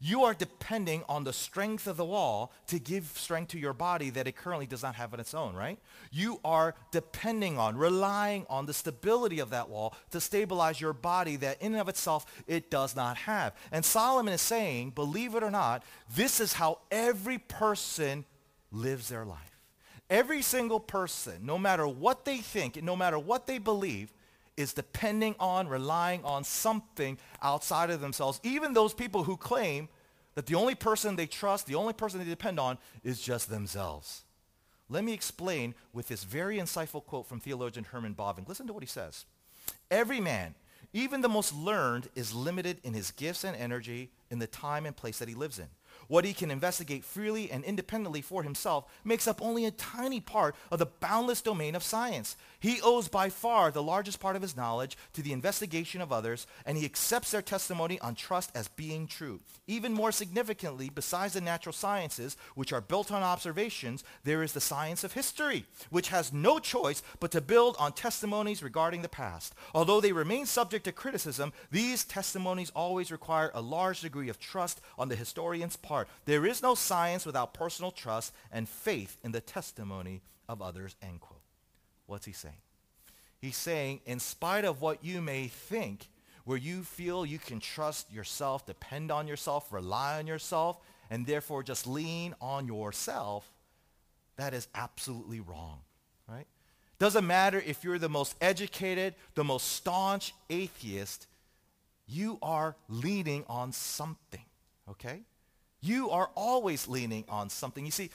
you 0.02 0.24
are 0.24 0.34
depending 0.34 1.04
on 1.10 1.26
the 1.26 1.34
strength 1.34 1.86
of 1.86 1.98
the 1.98 2.06
wall 2.06 2.54
to 2.68 2.80
give 2.80 3.06
strength 3.16 3.50
to 3.50 3.60
your 3.60 3.74
body 3.74 4.10
that 4.12 4.28
it 4.28 4.36
currently 4.36 4.66
does 4.66 4.82
not 4.82 4.96
have 4.96 5.14
on 5.14 5.20
its 5.20 5.34
own, 5.34 5.54
right? 5.54 5.78
You 6.10 6.40
are 6.46 6.74
depending 6.92 7.58
on, 7.58 7.76
relying 7.76 8.46
on 8.50 8.66
the 8.66 8.74
stability 8.74 9.40
of 9.40 9.50
that 9.50 9.70
wall 9.70 9.94
to 10.12 10.22
stabilize 10.22 10.80
your 10.80 10.94
body 10.94 11.36
that 11.38 11.62
in 11.62 11.74
and 11.74 11.82
of 11.82 11.90
itself 11.90 12.26
it 12.48 12.72
does 12.72 12.96
not 12.96 13.18
have. 13.18 13.54
And 13.72 13.84
Solomon 13.84 14.34
is 14.34 14.42
saying, 14.42 14.92
believe 14.92 15.36
it 15.36 15.44
or 15.44 15.52
not, 15.52 15.84
this 16.16 16.40
is 16.40 16.54
how 16.54 16.80
every 16.90 17.38
person 17.38 18.24
lives 18.72 19.10
their 19.10 19.26
life. 19.26 19.58
Every 20.10 20.42
single 20.42 20.80
person, 20.80 21.46
no 21.46 21.58
matter 21.58 21.88
what 21.88 22.26
they 22.26 22.38
think 22.38 22.78
and 22.78 22.86
no 22.86 22.96
matter 22.96 23.20
what 23.20 23.46
they 23.46 23.58
believe, 23.58 24.12
is 24.58 24.74
depending 24.74 25.36
on, 25.40 25.68
relying 25.68 26.24
on 26.24 26.44
something 26.44 27.18
outside 27.42 27.90
of 27.90 28.02
themselves. 28.02 28.40
Even 28.44 28.74
those 28.74 28.94
people 28.94 29.24
who 29.24 29.38
claim 29.38 29.88
that 30.36 30.48
the 30.48 30.56
only 30.56 30.76
person 30.76 31.16
they 31.16 31.28
trust, 31.28 31.68
the 31.68 31.76
only 31.76 31.94
person 31.94 32.20
they 32.20 32.26
depend 32.26 32.60
on 32.60 32.78
is 33.04 33.22
just 33.22 33.50
themselves. 33.50 34.24
Let 34.90 35.04
me 35.04 35.14
explain 35.14 35.76
with 35.94 36.08
this 36.08 36.24
very 36.24 36.58
insightful 36.58 37.06
quote 37.06 37.28
from 37.28 37.40
theologian 37.40 37.86
Herman 37.86 38.16
Bavinck. 38.16 38.48
Listen 38.48 38.68
to 38.68 38.74
what 38.74 38.84
he 38.84 38.88
says. 38.88 39.26
Every 39.92 40.20
man 40.20 40.56
even 40.94 41.22
the 41.22 41.30
most 41.30 41.54
learned, 41.54 42.10
is 42.16 42.34
limited 42.34 42.80
in 42.84 42.94
his 42.94 43.12
gifts 43.12 43.44
and 43.44 43.56
energy 43.56 44.10
in 44.30 44.40
the 44.40 44.48
time 44.48 44.86
and 44.86 44.96
place 44.96 45.20
that 45.20 45.30
he 45.30 45.36
lives 45.36 45.60
in. 45.60 45.68
What 46.10 46.26
he 46.26 46.34
can 46.34 46.50
investigate 46.50 47.06
freely 47.06 47.52
and 47.52 47.64
independently 47.64 48.22
for 48.22 48.42
himself 48.42 48.86
makes 49.04 49.28
up 49.28 49.44
only 49.44 49.66
a 49.66 49.72
tiny 49.72 50.20
part 50.20 50.56
of 50.72 50.80
the 50.80 50.88
boundless 50.88 51.40
domain 51.40 51.76
of 51.76 51.84
science. 51.84 52.36
He 52.60 52.82
owes 52.82 53.08
by 53.08 53.30
far 53.30 53.70
the 53.70 53.84
largest 53.84 54.20
part 54.20 54.36
of 54.36 54.42
his 54.42 54.58
knowledge 54.58 54.98
to 55.14 55.22
the 55.22 55.32
investigation 55.32 56.02
of 56.02 56.12
others, 56.12 56.48
and 56.66 56.80
he 56.80 56.84
accepts 56.84 57.30
their 57.30 57.44
testimony 57.44 58.00
on 58.00 58.16
trust 58.16 58.50
as 58.56 58.70
being 58.70 59.06
true. 59.06 59.40
Even 59.68 59.94
more 59.94 60.12
significantly, 60.12 60.90
besides 60.90 61.36
the 61.36 61.42
natural 61.42 61.74
sciences, 61.74 62.36
which 62.56 62.74
are 62.74 62.82
built 62.82 63.12
on 63.12 63.22
observations, 63.22 64.04
there 64.24 64.42
is 64.42 64.54
the 64.54 64.60
science 64.60 65.04
of 65.04 65.14
history, 65.14 65.68
which 65.92 66.10
has 66.10 66.34
no 66.34 66.58
choice 66.58 67.04
but 67.20 67.30
to 67.30 67.40
build 67.40 67.76
on 67.78 67.94
testimonies 67.94 68.64
regarding 68.64 69.04
the 69.04 69.10
past. 69.10 69.54
Although 69.76 70.02
they 70.02 70.12
remain 70.12 70.48
subject 70.48 70.86
to 70.86 70.92
criticism, 70.92 71.54
these 71.70 72.04
testimonies 72.04 72.72
always 72.76 73.12
require 73.12 73.52
a 73.54 73.62
large 73.62 74.02
degree 74.02 74.30
of 74.30 74.40
trust 74.40 74.82
on 74.98 75.08
the 75.08 75.16
historian's 75.16 75.76
part 75.76 75.99
heart. 76.00 76.10
There 76.26 76.46
is 76.46 76.62
no 76.62 76.76
science 76.76 77.26
without 77.26 77.54
personal 77.54 77.92
trust 77.92 78.34
and 78.52 78.68
faith 78.68 79.18
in 79.24 79.32
the 79.32 79.42
testimony 79.42 80.22
of 80.48 80.62
others, 80.62 80.96
end 81.02 81.22
quote. 81.22 81.42
What's 82.08 82.26
he 82.26 82.32
saying? 82.32 82.56
He's 83.40 83.58
saying, 83.58 84.02
in 84.06 84.20
spite 84.20 84.66
of 84.66 84.82
what 84.82 85.04
you 85.04 85.22
may 85.22 85.48
think, 85.48 86.08
where 86.44 86.58
you 86.58 86.84
feel 86.84 87.26
you 87.26 87.40
can 87.40 87.60
trust 87.60 88.12
yourself, 88.12 88.66
depend 88.66 89.12
on 89.12 89.28
yourself, 89.28 89.72
rely 89.72 90.18
on 90.18 90.28
yourself, 90.28 90.78
and 91.10 91.26
therefore 91.26 91.64
just 91.64 91.86
lean 91.88 92.36
on 92.42 92.68
yourself, 92.68 93.50
that 94.38 94.54
is 94.54 94.68
absolutely 94.74 95.40
wrong, 95.40 95.80
right? 96.28 96.48
Doesn't 96.98 97.28
matter 97.28 97.64
if 97.66 97.84
you're 97.84 98.00
the 98.00 98.10
most 98.10 98.36
educated, 98.42 99.16
the 99.36 99.44
most 99.44 99.68
staunch 99.74 100.34
atheist, 100.50 101.28
you 102.08 102.40
are 102.42 102.76
leaning 102.90 103.46
on 103.48 103.72
something, 103.72 104.44
okay? 104.90 105.22
You 105.82 106.10
are 106.10 106.30
always 106.36 106.88
leaning 106.88 107.26
on 107.30 107.50
something. 107.50 107.86
You 107.86 107.92
see, 107.92 108.10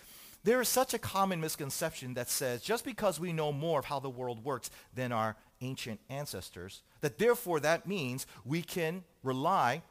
there 0.45 0.61
is 0.61 0.69
such 0.69 0.93
a 0.93 0.99
common 0.99 1.41
misconception 1.41 2.15
that 2.15 2.29
says 2.29 2.61
just 2.63 2.85
because 2.85 3.19
we 3.19 3.33
know 3.33 3.51
more 3.51 3.79
of 3.79 3.87
how 3.87 3.99
the 3.99 4.11
world 4.11 4.45
works 4.45 4.71
than 4.95 5.11
our 5.11 5.37
ancient 5.63 6.01
ancestors, 6.11 6.83
that 7.01 7.19
therefore 7.19 7.61
that 7.61 7.87
means 7.87 8.27
we 8.45 8.61
can 8.61 9.03
rely 9.23 9.83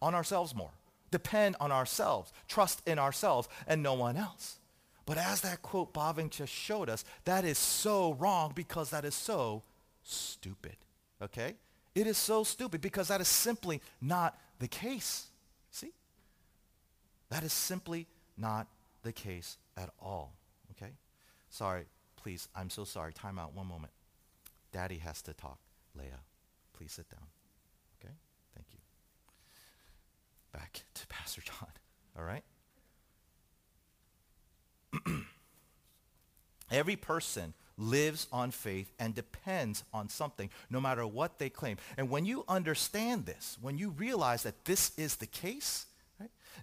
on 0.00 0.14
ourselves 0.14 0.54
more, 0.54 0.72
depend 1.12 1.54
on 1.60 1.70
ourselves, 1.70 2.32
trust 2.48 2.82
in 2.86 2.98
ourselves 2.98 3.48
and 3.68 3.82
no 3.82 3.94
one 3.94 4.16
else. 4.16 4.58
But 5.06 5.18
as 5.18 5.40
that 5.42 5.62
quote 5.62 5.92
Bavinck 5.94 6.30
just 6.30 6.52
showed 6.52 6.88
us, 6.88 7.04
that 7.24 7.44
is 7.44 7.58
so 7.58 8.14
wrong 8.14 8.52
because 8.54 8.90
that 8.90 9.04
is 9.04 9.14
so 9.14 9.62
stupid. 10.02 10.76
Okay? 11.20 11.54
It 11.94 12.06
is 12.06 12.18
so 12.18 12.42
stupid 12.42 12.80
because 12.80 13.08
that 13.08 13.20
is 13.20 13.28
simply 13.28 13.80
not 14.00 14.38
the 14.58 14.68
case. 14.68 15.26
That 17.32 17.44
is 17.44 17.52
simply 17.54 18.06
not 18.36 18.66
the 19.02 19.12
case 19.12 19.56
at 19.74 19.88
all. 19.98 20.34
Okay? 20.72 20.92
Sorry, 21.48 21.86
please, 22.16 22.46
I'm 22.54 22.68
so 22.68 22.84
sorry. 22.84 23.14
Time 23.14 23.38
out 23.38 23.54
one 23.54 23.66
moment. 23.66 23.94
Daddy 24.70 24.98
has 24.98 25.22
to 25.22 25.32
talk. 25.32 25.58
Leah, 25.98 26.20
please 26.74 26.92
sit 26.92 27.08
down. 27.08 27.24
Okay? 27.98 28.12
Thank 28.54 28.66
you. 28.70 28.78
Back 30.52 30.84
to 30.92 31.06
Pastor 31.06 31.40
John. 31.40 31.68
All 32.18 32.24
right? 32.24 32.44
Every 36.70 36.96
person 36.96 37.54
lives 37.78 38.26
on 38.30 38.50
faith 38.50 38.92
and 38.98 39.14
depends 39.14 39.84
on 39.94 40.10
something, 40.10 40.50
no 40.68 40.82
matter 40.82 41.06
what 41.06 41.38
they 41.38 41.48
claim. 41.48 41.78
And 41.96 42.10
when 42.10 42.26
you 42.26 42.44
understand 42.46 43.24
this, 43.24 43.56
when 43.62 43.78
you 43.78 43.88
realize 43.88 44.42
that 44.42 44.66
this 44.66 44.92
is 44.98 45.16
the 45.16 45.26
case, 45.26 45.86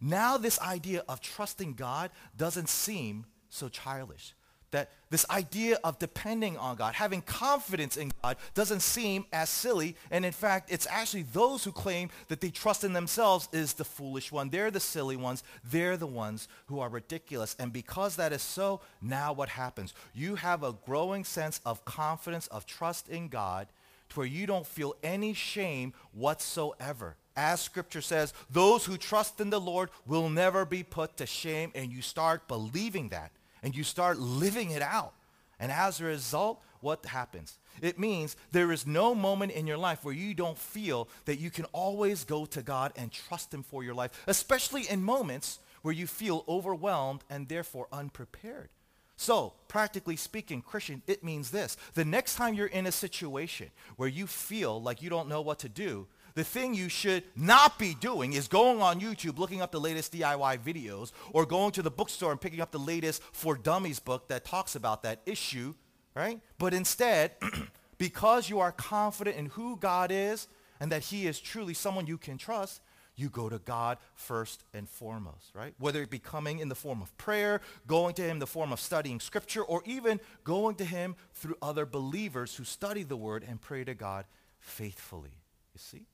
now 0.02 0.38
this 0.38 0.60
idea 0.60 1.04
of 1.08 1.22
trusting 1.22 1.74
God 1.74 2.12
doesn't 2.38 2.70
seem 2.70 3.26
so 3.50 3.70
childish. 3.70 4.34
That 4.72 4.92
this 5.10 5.26
idea 5.32 5.80
of 5.84 5.98
depending 5.98 6.56
on 6.56 6.76
God, 6.76 6.94
having 6.94 7.24
confidence 7.24 7.98
in 7.98 8.12
God 8.22 8.38
doesn't 8.54 8.82
seem 8.82 9.26
as 9.34 9.50
silly. 9.50 9.96
And 10.12 10.24
in 10.24 10.32
fact, 10.32 10.72
it's 10.72 10.86
actually 10.86 11.24
those 11.24 11.64
who 11.64 11.72
claim 11.72 12.10
that 12.28 12.40
they 12.40 12.52
trust 12.52 12.84
in 12.84 12.94
themselves 12.94 13.50
is 13.52 13.74
the 13.74 13.84
foolish 13.84 14.32
one. 14.32 14.50
They're 14.50 14.70
the 14.70 14.80
silly 14.80 15.16
ones. 15.16 15.44
They're 15.64 15.98
the 15.98 16.06
ones 16.06 16.48
who 16.68 16.80
are 16.82 16.90
ridiculous. 16.90 17.56
And 17.58 17.74
because 17.74 18.16
that 18.18 18.32
is 18.32 18.44
so, 18.44 18.82
now 19.02 19.34
what 19.34 19.50
happens? 19.50 19.96
You 20.14 20.36
have 20.36 20.62
a 20.62 20.74
growing 20.86 21.24
sense 21.24 21.62
of 21.66 21.84
confidence, 21.84 22.46
of 22.48 22.68
trust 22.68 23.10
in 23.10 23.28
God 23.30 23.70
to 24.10 24.20
where 24.20 24.28
you 24.28 24.46
don't 24.46 24.68
feel 24.68 24.96
any 25.02 25.34
shame 25.34 25.94
whatsoever 26.12 27.16
as 27.36 27.62
scripture 27.62 28.02
says, 28.02 28.34
those 28.50 28.86
who 28.86 28.98
trust 28.98 29.40
in 29.40 29.50
the 29.50 29.62
Lord 29.62 29.90
will 30.06 30.30
never 30.30 30.66
be 30.66 30.84
put 30.84 31.18
to 31.18 31.26
shame. 31.26 31.72
And 31.76 31.92
you 31.92 32.02
start 32.02 32.48
believing 32.48 33.10
that 33.10 33.32
and 33.64 33.76
you 33.76 33.84
start 33.84 34.20
living 34.20 34.72
it 34.72 34.82
out. 34.82 35.14
And 35.60 35.72
as 35.72 36.00
a 36.00 36.06
result, 36.06 36.62
what 36.82 37.06
happens? 37.06 37.58
It 37.82 38.00
means 38.00 38.36
there 38.52 38.72
is 38.72 38.88
no 38.88 39.14
moment 39.14 39.52
in 39.52 39.68
your 39.68 39.78
life 39.78 40.04
where 40.04 40.14
you 40.14 40.34
don't 40.34 40.58
feel 40.58 41.10
that 41.26 41.40
you 41.40 41.50
can 41.50 41.66
always 41.66 42.24
go 42.24 42.46
to 42.48 42.62
God 42.62 42.94
and 42.96 43.12
trust 43.12 43.54
him 43.54 43.64
for 43.64 43.84
your 43.84 43.94
life, 43.94 44.24
especially 44.28 44.88
in 44.90 45.04
moments 45.04 45.60
where 45.82 45.94
you 45.94 46.08
feel 46.08 46.46
overwhelmed 46.48 47.24
and 47.30 47.48
therefore 47.48 47.88
unprepared. 47.92 48.70
So, 49.18 49.54
practically 49.68 50.16
speaking, 50.16 50.62
Christian, 50.62 51.02
it 51.06 51.26
means 51.26 51.52
this. 51.52 51.76
The 51.94 52.06
next 52.06 52.36
time 52.36 52.54
you're 52.54 52.68
in 52.68 52.86
a 52.86 52.92
situation 52.92 53.70
where 53.98 54.08
you 54.08 54.28
feel 54.28 54.82
like 54.82 55.02
you 55.02 55.10
don't 55.10 55.28
know 55.28 55.42
what 55.42 55.60
to 55.60 55.70
do, 55.70 56.08
the 56.36 56.44
thing 56.44 56.74
you 56.74 56.90
should 56.90 57.24
not 57.36 57.80
be 57.80 57.96
doing 57.96 58.34
is 58.34 58.48
going 58.48 58.82
on 58.82 59.00
YouTube, 59.00 59.38
looking 59.38 59.62
up 59.62 59.72
the 59.72 59.80
latest 59.80 60.14
DIY 60.14 60.60
videos, 60.60 61.12
or 61.32 61.46
going 61.46 61.72
to 61.74 61.82
the 61.82 61.92
bookstore 61.92 62.32
and 62.32 62.42
picking 62.42 62.62
up 62.62 62.72
the 62.72 62.80
latest 62.80 63.22
For 63.32 63.56
Dummies 63.56 64.00
book 64.00 64.28
that 64.30 64.46
talks 64.46 64.76
about 64.76 65.04
that 65.04 65.22
issue, 65.26 65.74
right? 66.16 66.40
But 66.58 66.74
instead, 66.74 67.32
because 67.98 68.50
you 68.50 68.60
are 68.60 68.72
confident 68.72 69.38
in 69.38 69.48
who 69.48 69.78
God 69.78 70.12
is 70.12 70.48
and 70.80 70.92
that 70.92 71.04
he 71.04 71.28
is 71.28 71.40
truly 71.40 71.74
someone 71.74 72.08
you 72.08 72.18
can 72.18 72.38
trust, 72.38 72.82
you 73.20 73.30
go 73.30 73.50
to 73.50 73.60
God 73.60 73.98
first 74.16 74.64
and 74.74 74.88
foremost, 74.88 75.52
right? 75.54 75.74
Whether 75.78 76.02
it 76.02 76.10
be 76.10 76.20
coming 76.20 76.60
in 76.60 76.70
the 76.70 76.76
form 76.76 77.02
of 77.02 77.16
prayer, 77.18 77.60
going 77.86 78.16
to 78.16 78.22
him 78.22 78.32
in 78.32 78.40
the 78.40 78.48
form 78.48 78.72
of 78.72 78.80
studying 78.80 79.20
scripture, 79.20 79.62
or 79.62 79.82
even 79.86 80.22
going 80.46 80.76
to 80.76 80.86
him 80.86 81.16
through 81.34 81.58
other 81.62 81.86
believers 81.86 82.56
who 82.56 82.64
study 82.64 83.04
the 83.04 83.18
word 83.18 83.44
and 83.48 83.60
pray 83.60 83.84
to 83.84 83.94
God 83.94 84.26
faithfully. 84.60 85.42
You 85.74 85.80
see? 85.80 86.06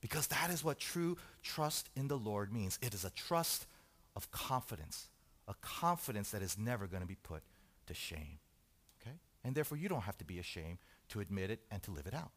Because 0.00 0.28
that 0.28 0.50
is 0.50 0.62
what 0.62 0.78
true 0.78 1.16
trust 1.42 1.88
in 1.96 2.08
the 2.08 2.18
Lord 2.18 2.52
means. 2.52 2.78
It 2.82 2.94
is 2.94 3.04
a 3.04 3.10
trust 3.10 3.66
of 4.14 4.30
confidence, 4.30 5.08
a 5.46 5.54
confidence 5.60 6.30
that 6.30 6.42
is 6.42 6.56
never 6.58 6.86
going 6.86 7.02
to 7.02 7.08
be 7.08 7.16
put 7.22 7.42
to 7.86 7.94
shame. 7.94 8.38
Okay? 9.02 9.16
And 9.44 9.54
therefore, 9.54 9.78
you 9.78 9.88
don't 9.88 10.02
have 10.02 10.18
to 10.18 10.24
be 10.24 10.38
ashamed 10.38 10.78
to 11.10 11.20
admit 11.20 11.50
it 11.50 11.60
and 11.70 11.82
to 11.82 11.90
live 11.90 12.06
it 12.06 12.14
out. 12.14 12.30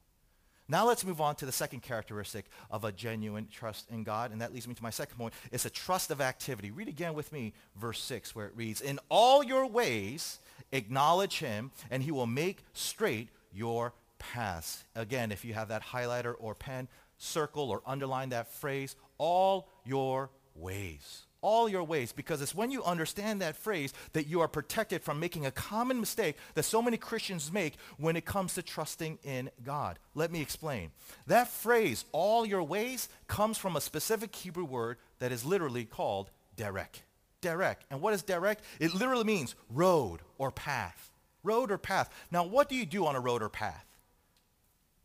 Now 0.68 0.88
let's 0.88 1.03
move 1.03 1.20
on 1.20 1.36
to 1.36 1.46
the 1.46 1.51
second 1.51 1.82
characteristic 1.82 2.46
of 2.70 2.86
a 2.86 2.94
genuine 2.94 3.50
trust 3.51 3.89
in 3.89 4.03
God, 4.03 4.32
and 4.32 4.39
that 4.39 4.53
leads 4.53 4.70
me 4.70 4.74
to 4.74 4.84
my 4.84 4.89
second 4.89 5.18
point. 5.18 5.34
It's 5.51 5.65
a 5.65 5.70
trust 5.70 6.12
of 6.12 6.22
activity. 6.22 6.72
Read 6.72 6.88
again 6.88 7.13
with 7.13 7.34
me 7.34 7.53
verse 7.75 8.01
6 8.01 8.34
where 8.34 8.46
it 8.46 8.53
reads, 8.56 8.80
In 8.80 8.98
all 9.10 9.44
your 9.44 9.68
ways 9.68 10.39
acknowledge 10.72 11.39
him, 11.39 11.72
and 11.89 12.01
he 12.01 12.12
will 12.12 12.25
make 12.25 12.63
straight 12.74 13.27
your 13.53 13.94
paths. 14.18 14.86
Again, 14.96 15.32
if 15.34 15.44
you 15.44 15.53
have 15.53 15.68
that 15.68 15.84
highlighter 15.84 16.36
or 16.39 16.56
pen, 16.56 16.88
circle 17.22 17.70
or 17.70 17.82
underline 17.86 18.30
that 18.30 18.51
phrase, 18.51 18.96
all 19.18 19.70
your 19.86 20.30
ways. 20.56 21.24
All 21.44 21.68
your 21.68 21.84
ways, 21.84 22.12
because 22.12 22.40
it's 22.40 22.54
when 22.54 22.70
you 22.70 22.84
understand 22.84 23.42
that 23.42 23.56
phrase 23.56 23.94
that 24.13 24.28
you 24.28 24.42
are 24.42 24.48
protected 24.48 25.01
from 25.01 25.20
making 25.20 25.48
a 25.48 25.51
common 25.51 26.00
mistake 26.00 26.38
that 26.54 26.62
so 26.62 26.84
many 26.84 26.98
Christians 26.98 27.51
make 27.51 27.78
when 27.98 28.16
it 28.16 28.25
comes 28.25 28.54
to 28.54 28.62
trusting 28.62 29.18
in 29.24 29.50
God. 29.63 29.98
Let 30.13 30.32
me 30.32 30.40
explain. 30.40 30.92
That 31.25 31.48
phrase, 31.48 32.06
all 32.12 32.46
your 32.46 32.62
ways, 32.62 33.10
comes 33.28 33.58
from 33.58 33.75
a 33.75 33.82
specific 33.82 34.36
Hebrew 34.36 34.66
word 34.66 34.98
that 35.18 35.32
is 35.32 35.44
literally 35.44 35.84
called 35.84 36.30
derek. 36.56 37.01
Derek. 37.42 37.80
And 37.90 38.01
what 38.01 38.13
is 38.13 38.22
derek? 38.22 38.60
It 38.80 38.94
literally 38.94 39.24
means 39.24 39.56
road 39.72 40.20
or 40.38 40.51
path. 40.51 41.10
Road 41.42 41.72
or 41.72 41.80
path. 41.80 42.12
Now, 42.30 42.46
what 42.46 42.70
do 42.70 42.75
you 42.75 42.86
do 42.86 43.08
on 43.08 43.16
a 43.16 43.20
road 43.20 43.42
or 43.42 43.50
path? 43.50 43.86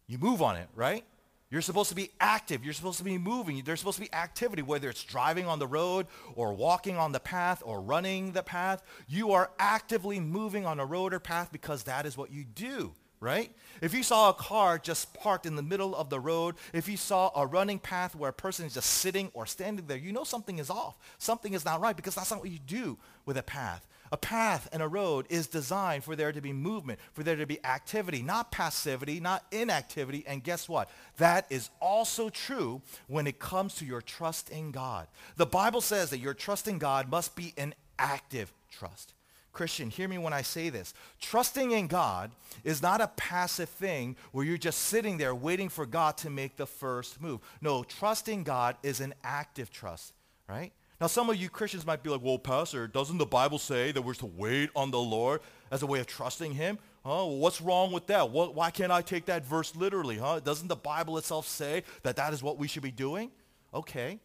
You 0.06 0.18
move 0.18 0.42
on 0.42 0.56
it, 0.56 0.68
right? 0.74 1.02
You're 1.48 1.62
supposed 1.62 1.90
to 1.90 1.94
be 1.94 2.10
active. 2.20 2.64
You're 2.64 2.74
supposed 2.74 2.98
to 2.98 3.04
be 3.04 3.18
moving. 3.18 3.62
There's 3.64 3.78
supposed 3.78 3.98
to 3.98 4.04
be 4.04 4.12
activity, 4.12 4.62
whether 4.62 4.90
it's 4.90 5.04
driving 5.04 5.46
on 5.46 5.60
the 5.60 5.66
road 5.66 6.06
or 6.34 6.52
walking 6.52 6.96
on 6.96 7.12
the 7.12 7.20
path 7.20 7.62
or 7.64 7.80
running 7.80 8.32
the 8.32 8.42
path. 8.42 8.82
You 9.06 9.32
are 9.32 9.50
actively 9.58 10.18
moving 10.18 10.66
on 10.66 10.80
a 10.80 10.84
road 10.84 11.14
or 11.14 11.20
path 11.20 11.52
because 11.52 11.84
that 11.84 12.04
is 12.04 12.16
what 12.16 12.32
you 12.32 12.42
do, 12.42 12.94
right? 13.20 13.52
If 13.80 13.94
you 13.94 14.02
saw 14.02 14.30
a 14.30 14.34
car 14.34 14.76
just 14.78 15.14
parked 15.14 15.46
in 15.46 15.54
the 15.54 15.62
middle 15.62 15.94
of 15.94 16.10
the 16.10 16.18
road, 16.18 16.56
if 16.72 16.88
you 16.88 16.96
saw 16.96 17.30
a 17.36 17.46
running 17.46 17.78
path 17.78 18.16
where 18.16 18.30
a 18.30 18.34
person 18.34 18.66
is 18.66 18.74
just 18.74 18.90
sitting 18.90 19.30
or 19.32 19.46
standing 19.46 19.86
there, 19.86 19.98
you 19.98 20.12
know 20.12 20.24
something 20.24 20.58
is 20.58 20.68
off. 20.68 20.98
Something 21.18 21.52
is 21.52 21.64
not 21.64 21.80
right 21.80 21.96
because 21.96 22.16
that's 22.16 22.32
not 22.32 22.40
what 22.40 22.50
you 22.50 22.58
do 22.58 22.98
with 23.24 23.36
a 23.36 23.42
path. 23.44 23.86
A 24.12 24.16
path 24.16 24.68
and 24.72 24.82
a 24.82 24.88
road 24.88 25.26
is 25.28 25.46
designed 25.46 26.04
for 26.04 26.16
there 26.16 26.32
to 26.32 26.40
be 26.40 26.52
movement, 26.52 26.98
for 27.12 27.22
there 27.22 27.36
to 27.36 27.46
be 27.46 27.64
activity, 27.64 28.22
not 28.22 28.52
passivity, 28.52 29.20
not 29.20 29.44
inactivity. 29.50 30.24
And 30.26 30.42
guess 30.42 30.68
what? 30.68 30.88
That 31.18 31.46
is 31.50 31.70
also 31.80 32.28
true 32.28 32.82
when 33.08 33.26
it 33.26 33.38
comes 33.38 33.74
to 33.76 33.84
your 33.84 34.02
trust 34.02 34.50
in 34.50 34.70
God. 34.70 35.08
The 35.36 35.46
Bible 35.46 35.80
says 35.80 36.10
that 36.10 36.18
your 36.18 36.34
trust 36.34 36.68
in 36.68 36.78
God 36.78 37.10
must 37.10 37.34
be 37.36 37.52
an 37.56 37.74
active 37.98 38.52
trust. 38.70 39.14
Christian, 39.56 39.88
hear 39.88 40.06
me 40.06 40.18
when 40.18 40.34
I 40.34 40.42
say 40.42 40.68
this. 40.68 40.92
Trusting 41.18 41.70
in 41.70 41.86
God 41.86 42.30
is 42.62 42.82
not 42.82 43.00
a 43.00 43.08
passive 43.16 43.70
thing 43.70 44.14
where 44.32 44.44
you're 44.44 44.58
just 44.58 44.80
sitting 44.80 45.16
there 45.16 45.34
waiting 45.34 45.70
for 45.70 45.86
God 45.86 46.18
to 46.18 46.28
make 46.28 46.56
the 46.56 46.66
first 46.66 47.22
move. 47.22 47.40
No, 47.62 47.82
trusting 47.82 48.44
God 48.44 48.76
is 48.82 49.00
an 49.00 49.14
active 49.24 49.70
trust, 49.70 50.12
right? 50.46 50.74
Now, 51.00 51.08
some 51.08 51.28
of 51.28 51.36
you 51.36 51.50
Christians 51.50 51.84
might 51.84 52.02
be 52.02 52.08
like, 52.08 52.22
well, 52.22 52.38
Pastor, 52.38 52.86
doesn't 52.86 53.18
the 53.18 53.26
Bible 53.26 53.58
say 53.58 53.92
that 53.92 54.00
we're 54.00 54.14
to 54.14 54.26
wait 54.26 54.70
on 54.74 54.90
the 54.90 54.98
Lord 54.98 55.40
as 55.70 55.82
a 55.82 55.86
way 55.86 56.00
of 56.00 56.06
trusting 56.06 56.52
him? 56.52 56.78
Oh, 57.04 57.26
what's 57.26 57.60
wrong 57.60 57.92
with 57.92 58.06
that? 58.06 58.30
What, 58.30 58.54
why 58.54 58.70
can't 58.70 58.90
I 58.90 59.02
take 59.02 59.26
that 59.26 59.44
verse 59.44 59.76
literally? 59.76 60.16
Huh? 60.16 60.40
Doesn't 60.40 60.68
the 60.68 60.76
Bible 60.76 61.18
itself 61.18 61.46
say 61.46 61.82
that 62.02 62.16
that 62.16 62.32
is 62.32 62.42
what 62.42 62.58
we 62.58 62.66
should 62.66 62.82
be 62.82 62.90
doing? 62.90 63.30
Okay, 63.74 64.18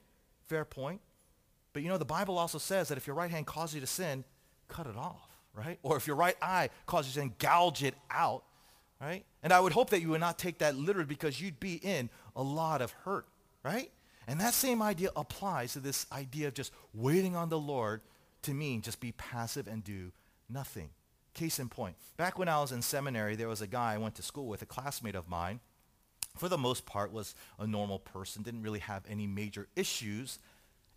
fair 0.47 0.63
point. 0.63 1.01
But 1.73 1.83
you 1.83 1.89
know, 1.89 1.97
the 1.97 2.05
Bible 2.05 2.37
also 2.37 2.57
says 2.57 2.87
that 2.87 2.97
if 2.97 3.05
your 3.05 3.15
right 3.15 3.29
hand 3.29 3.45
causes 3.45 3.75
you 3.75 3.81
to 3.81 3.87
sin, 3.87 4.23
cut 4.67 4.87
it 4.87 4.95
off, 4.95 5.29
right? 5.53 5.77
Or 5.83 5.97
if 5.97 6.07
your 6.07 6.15
right 6.15 6.35
eye 6.41 6.69
causes 6.85 7.15
you 7.15 7.21
to 7.21 7.27
sin, 7.27 7.35
gouge 7.37 7.83
it 7.83 7.95
out, 8.09 8.43
right? 8.99 9.25
And 9.43 9.51
I 9.51 9.59
would 9.59 9.73
hope 9.73 9.89
that 9.89 10.01
you 10.01 10.09
would 10.09 10.21
not 10.21 10.39
take 10.39 10.59
that 10.59 10.75
literally 10.75 11.07
because 11.07 11.41
you'd 11.41 11.59
be 11.59 11.75
in 11.75 12.09
a 12.35 12.41
lot 12.41 12.81
of 12.81 12.91
hurt, 12.91 13.25
right? 13.63 13.91
And 14.27 14.39
that 14.39 14.53
same 14.53 14.81
idea 14.81 15.09
applies 15.15 15.73
to 15.73 15.79
this 15.79 16.05
idea 16.11 16.47
of 16.47 16.53
just 16.53 16.71
waiting 16.93 17.35
on 17.35 17.49
the 17.49 17.59
Lord 17.59 18.01
to 18.43 18.53
mean 18.53 18.81
just 18.81 18.99
be 18.99 19.11
passive 19.13 19.67
and 19.67 19.83
do 19.83 20.11
nothing. 20.49 20.89
Case 21.33 21.59
in 21.59 21.69
point, 21.69 21.95
back 22.17 22.37
when 22.37 22.49
I 22.49 22.59
was 22.59 22.71
in 22.71 22.81
seminary, 22.81 23.35
there 23.35 23.47
was 23.47 23.61
a 23.61 23.67
guy 23.67 23.93
I 23.93 23.97
went 23.97 24.15
to 24.15 24.21
school 24.21 24.47
with, 24.47 24.61
a 24.61 24.65
classmate 24.65 25.15
of 25.15 25.29
mine. 25.29 25.59
For 26.37 26.49
the 26.49 26.57
most 26.57 26.85
part, 26.85 27.11
was 27.11 27.35
a 27.59 27.67
normal 27.67 27.99
person, 27.99 28.43
didn't 28.43 28.63
really 28.63 28.79
have 28.79 29.03
any 29.09 29.27
major 29.27 29.67
issues, 29.75 30.39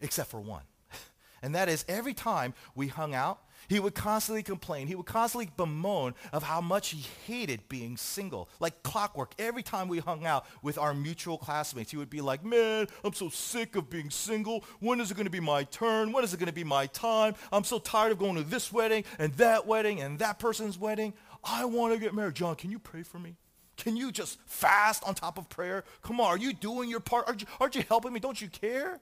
except 0.01 0.31
for 0.31 0.41
one. 0.41 0.63
And 1.43 1.55
that 1.55 1.69
is 1.69 1.85
every 1.89 2.15
time 2.15 2.55
we 2.75 2.89
hung 2.89 3.15
out, 3.15 3.39
he 3.69 3.81
would 3.81 3.95
constantly 3.95 4.43
complain. 4.43 4.87
He 4.87 4.95
would 4.95 5.07
constantly 5.07 5.51
bemoan 5.57 6.15
of 6.33 6.43
how 6.43 6.61
much 6.61 6.91
he 6.91 7.05
hated 7.27 7.69
being 7.69 7.97
single. 7.97 8.49
Like 8.61 8.83
clockwork, 8.83 9.33
every 9.39 9.63
time 9.63 9.89
we 9.89 9.99
hung 9.99 10.27
out 10.27 10.47
with 10.63 10.79
our 10.79 10.95
mutual 10.95 11.39
classmates, 11.39 11.91
he 11.91 11.97
would 11.97 12.11
be 12.11 12.21
like, 12.21 12.45
man, 12.45 12.87
I'm 13.05 13.13
so 13.13 13.29
sick 13.29 13.77
of 13.77 13.91
being 13.91 14.11
single. 14.11 14.65
When 14.81 15.01
is 15.01 15.11
it 15.11 15.15
going 15.15 15.27
to 15.27 15.31
be 15.31 15.41
my 15.41 15.65
turn? 15.65 16.13
When 16.13 16.25
is 16.25 16.35
it 16.35 16.39
going 16.39 16.49
to 16.49 16.53
be 16.53 16.65
my 16.65 16.87
time? 16.87 17.35
I'm 17.53 17.65
so 17.65 17.79
tired 17.79 18.13
of 18.13 18.19
going 18.19 18.37
to 18.37 18.43
this 18.43 18.73
wedding 18.73 19.05
and 19.19 19.33
that 19.35 19.67
wedding 19.67 20.01
and 20.01 20.19
that 20.19 20.39
person's 20.39 20.79
wedding. 20.79 21.15
I 21.43 21.65
want 21.65 21.93
to 21.95 22.01
get 22.01 22.15
married. 22.15 22.35
John, 22.35 22.57
can 22.57 22.71
you 22.71 22.79
pray 22.79 23.03
for 23.03 23.19
me? 23.19 23.37
Can 23.77 23.97
you 23.97 24.13
just 24.13 24.39
fast 24.47 25.03
on 25.05 25.15
top 25.15 25.39
of 25.39 25.49
prayer? 25.49 25.85
Come 26.03 26.21
on, 26.21 26.27
are 26.27 26.39
you 26.39 26.53
doing 26.53 26.89
your 26.89 27.01
part? 27.01 27.27
Aren't 27.27 27.43
you, 27.43 27.49
aren't 27.61 27.75
you 27.75 27.85
helping 27.89 28.13
me? 28.13 28.21
Don't 28.21 28.41
you 28.41 28.49
care? 28.49 29.01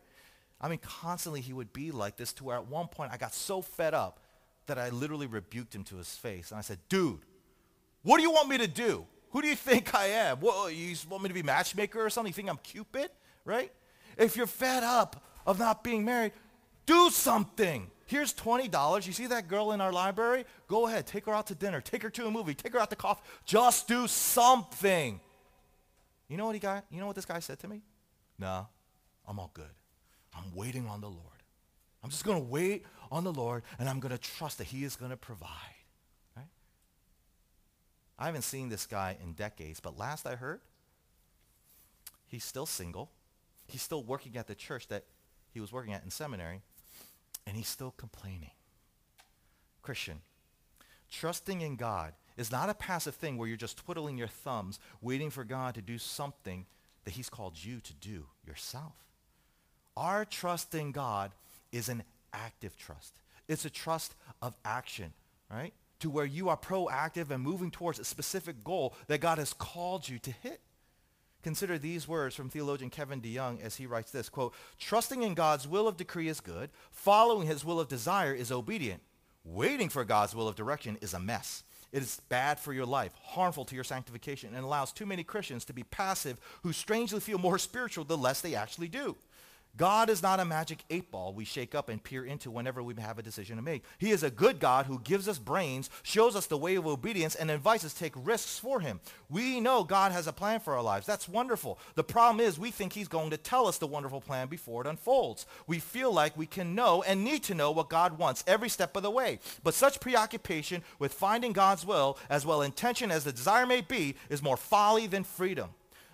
I 0.60 0.68
mean, 0.68 0.78
constantly 0.78 1.40
he 1.40 1.52
would 1.52 1.72
be 1.72 1.90
like 1.90 2.16
this 2.16 2.32
to 2.34 2.44
where 2.44 2.56
at 2.56 2.66
one 2.68 2.88
point 2.88 3.12
I 3.12 3.16
got 3.16 3.34
so 3.34 3.62
fed 3.62 3.94
up 3.94 4.20
that 4.66 4.78
I 4.78 4.90
literally 4.90 5.26
rebuked 5.26 5.74
him 5.74 5.84
to 5.84 5.96
his 5.96 6.14
face. 6.14 6.50
And 6.50 6.58
I 6.58 6.62
said, 6.62 6.78
dude, 6.88 7.20
what 8.02 8.16
do 8.16 8.22
you 8.22 8.30
want 8.30 8.48
me 8.48 8.58
to 8.58 8.68
do? 8.68 9.06
Who 9.30 9.42
do 9.42 9.48
you 9.48 9.56
think 9.56 9.94
I 9.94 10.06
am? 10.06 10.38
What, 10.40 10.74
you 10.74 10.94
want 11.08 11.22
me 11.22 11.28
to 11.28 11.34
be 11.34 11.42
matchmaker 11.42 12.04
or 12.04 12.10
something? 12.10 12.30
You 12.30 12.34
think 12.34 12.50
I'm 12.50 12.58
Cupid? 12.58 13.10
Right? 13.44 13.72
If 14.16 14.36
you're 14.36 14.46
fed 14.46 14.82
up 14.82 15.24
of 15.46 15.58
not 15.58 15.82
being 15.82 16.04
married, 16.04 16.32
do 16.86 17.10
something. 17.10 17.90
Here's 18.06 18.34
$20. 18.34 19.06
You 19.06 19.12
see 19.12 19.26
that 19.28 19.48
girl 19.48 19.72
in 19.72 19.80
our 19.80 19.92
library? 19.92 20.44
Go 20.68 20.86
ahead. 20.86 21.06
Take 21.06 21.26
her 21.26 21.32
out 21.32 21.46
to 21.46 21.54
dinner. 21.54 21.80
Take 21.80 22.02
her 22.02 22.10
to 22.10 22.26
a 22.26 22.30
movie. 22.30 22.54
Take 22.54 22.74
her 22.74 22.78
out 22.78 22.90
to 22.90 22.96
coffee. 22.96 23.22
Just 23.46 23.88
do 23.88 24.06
something. 24.06 25.18
You 26.28 26.36
know 26.36 26.44
what 26.44 26.54
he 26.54 26.60
got? 26.60 26.84
You 26.90 27.00
know 27.00 27.06
what 27.06 27.16
this 27.16 27.24
guy 27.24 27.40
said 27.40 27.58
to 27.60 27.68
me? 27.68 27.80
No, 28.38 28.66
I'm 29.26 29.38
all 29.38 29.50
good. 29.54 29.64
I'm 30.36 30.54
waiting 30.54 30.86
on 30.88 31.00
the 31.00 31.08
Lord. 31.08 31.31
I'm 32.02 32.10
just 32.10 32.24
going 32.24 32.38
to 32.38 32.44
wait 32.44 32.84
on 33.10 33.24
the 33.24 33.32
Lord, 33.32 33.62
and 33.78 33.88
I'm 33.88 34.00
going 34.00 34.12
to 34.12 34.18
trust 34.18 34.58
that 34.58 34.64
he 34.64 34.84
is 34.84 34.96
going 34.96 35.10
to 35.10 35.16
provide. 35.16 35.48
Right? 36.36 36.46
I 38.18 38.26
haven't 38.26 38.42
seen 38.42 38.68
this 38.68 38.86
guy 38.86 39.16
in 39.22 39.32
decades, 39.32 39.80
but 39.80 39.98
last 39.98 40.26
I 40.26 40.34
heard, 40.34 40.60
he's 42.26 42.44
still 42.44 42.66
single. 42.66 43.10
He's 43.68 43.82
still 43.82 44.02
working 44.02 44.36
at 44.36 44.46
the 44.46 44.54
church 44.54 44.88
that 44.88 45.04
he 45.52 45.60
was 45.60 45.72
working 45.72 45.92
at 45.92 46.02
in 46.02 46.10
seminary, 46.10 46.62
and 47.46 47.56
he's 47.56 47.68
still 47.68 47.94
complaining. 47.96 48.50
Christian, 49.82 50.20
trusting 51.10 51.60
in 51.60 51.76
God 51.76 52.14
is 52.36 52.50
not 52.50 52.70
a 52.70 52.74
passive 52.74 53.14
thing 53.14 53.36
where 53.36 53.46
you're 53.46 53.56
just 53.56 53.76
twiddling 53.76 54.16
your 54.16 54.28
thumbs, 54.28 54.78
waiting 55.00 55.30
for 55.30 55.44
God 55.44 55.74
to 55.74 55.82
do 55.82 55.98
something 55.98 56.66
that 57.04 57.12
he's 57.14 57.28
called 57.28 57.62
you 57.62 57.80
to 57.80 57.94
do 57.94 58.26
yourself. 58.46 58.94
Our 59.96 60.24
trust 60.24 60.74
in 60.74 60.92
God 60.92 61.32
is 61.72 61.88
an 61.88 62.04
active 62.32 62.76
trust. 62.76 63.14
It's 63.48 63.64
a 63.64 63.70
trust 63.70 64.14
of 64.40 64.54
action, 64.64 65.12
right? 65.50 65.72
To 66.00 66.10
where 66.10 66.24
you 66.24 66.48
are 66.48 66.56
proactive 66.56 67.30
and 67.30 67.42
moving 67.42 67.70
towards 67.70 67.98
a 67.98 68.04
specific 68.04 68.62
goal 68.62 68.94
that 69.08 69.20
God 69.20 69.38
has 69.38 69.52
called 69.52 70.08
you 70.08 70.18
to 70.20 70.30
hit. 70.30 70.60
Consider 71.42 71.76
these 71.76 72.06
words 72.06 72.36
from 72.36 72.48
theologian 72.48 72.88
Kevin 72.88 73.20
DeYoung 73.20 73.60
as 73.60 73.76
he 73.76 73.86
writes 73.86 74.12
this, 74.12 74.28
quote, 74.28 74.54
trusting 74.78 75.22
in 75.22 75.34
God's 75.34 75.66
will 75.66 75.88
of 75.88 75.96
decree 75.96 76.28
is 76.28 76.40
good. 76.40 76.70
Following 76.92 77.48
his 77.48 77.64
will 77.64 77.80
of 77.80 77.88
desire 77.88 78.32
is 78.32 78.52
obedient. 78.52 79.02
Waiting 79.44 79.88
for 79.88 80.04
God's 80.04 80.36
will 80.36 80.46
of 80.46 80.54
direction 80.54 80.98
is 81.00 81.14
a 81.14 81.18
mess. 81.18 81.64
It 81.90 82.00
is 82.00 82.20
bad 82.28 82.60
for 82.60 82.72
your 82.72 82.86
life, 82.86 83.12
harmful 83.22 83.64
to 83.66 83.74
your 83.74 83.84
sanctification, 83.84 84.54
and 84.54 84.64
allows 84.64 84.92
too 84.92 85.04
many 85.04 85.24
Christians 85.24 85.64
to 85.66 85.72
be 85.72 85.82
passive 85.82 86.38
who 86.62 86.72
strangely 86.72 87.20
feel 87.20 87.38
more 87.38 87.58
spiritual 87.58 88.04
the 88.04 88.16
less 88.16 88.40
they 88.40 88.54
actually 88.54 88.88
do. 88.88 89.16
God 89.76 90.10
is 90.10 90.22
not 90.22 90.38
a 90.38 90.44
magic 90.44 90.84
eight 90.90 91.10
ball 91.10 91.32
we 91.32 91.46
shake 91.46 91.74
up 91.74 91.88
and 91.88 92.02
peer 92.02 92.24
into 92.24 92.50
whenever 92.50 92.82
we 92.82 92.94
have 93.00 93.18
a 93.18 93.22
decision 93.22 93.56
to 93.56 93.62
make. 93.62 93.84
He 93.96 94.10
is 94.10 94.22
a 94.22 94.30
good 94.30 94.60
God 94.60 94.84
who 94.84 94.98
gives 94.98 95.28
us 95.28 95.38
brains, 95.38 95.88
shows 96.02 96.36
us 96.36 96.46
the 96.46 96.58
way 96.58 96.74
of 96.74 96.86
obedience, 96.86 97.34
and 97.34 97.50
invites 97.50 97.84
us 97.84 97.94
to 97.94 97.98
take 97.98 98.12
risks 98.14 98.58
for 98.58 98.80
him. 98.80 99.00
We 99.30 99.60
know 99.60 99.82
God 99.82 100.12
has 100.12 100.26
a 100.26 100.32
plan 100.32 100.60
for 100.60 100.74
our 100.74 100.82
lives. 100.82 101.06
That's 101.06 101.28
wonderful. 101.28 101.78
The 101.94 102.04
problem 102.04 102.44
is 102.44 102.58
we 102.58 102.70
think 102.70 102.92
he's 102.92 103.08
going 103.08 103.30
to 103.30 103.38
tell 103.38 103.66
us 103.66 103.78
the 103.78 103.86
wonderful 103.86 104.20
plan 104.20 104.48
before 104.48 104.82
it 104.82 104.88
unfolds. 104.88 105.46
We 105.66 105.78
feel 105.78 106.12
like 106.12 106.36
we 106.36 106.46
can 106.46 106.74
know 106.74 107.02
and 107.02 107.24
need 107.24 107.42
to 107.44 107.54
know 107.54 107.70
what 107.70 107.88
God 107.88 108.18
wants 108.18 108.44
every 108.46 108.68
step 108.68 108.94
of 108.94 109.02
the 109.02 109.10
way. 109.10 109.38
But 109.64 109.74
such 109.74 110.00
preoccupation 110.00 110.82
with 110.98 111.14
finding 111.14 111.52
God's 111.52 111.86
will, 111.86 112.18
as 112.28 112.44
well 112.44 112.60
intention 112.60 113.10
as 113.10 113.24
the 113.24 113.32
desire 113.32 113.66
may 113.66 113.80
be, 113.80 114.16
is 114.28 114.42
more 114.42 114.58
folly 114.58 115.06
than 115.06 115.24
freedom. 115.24 115.70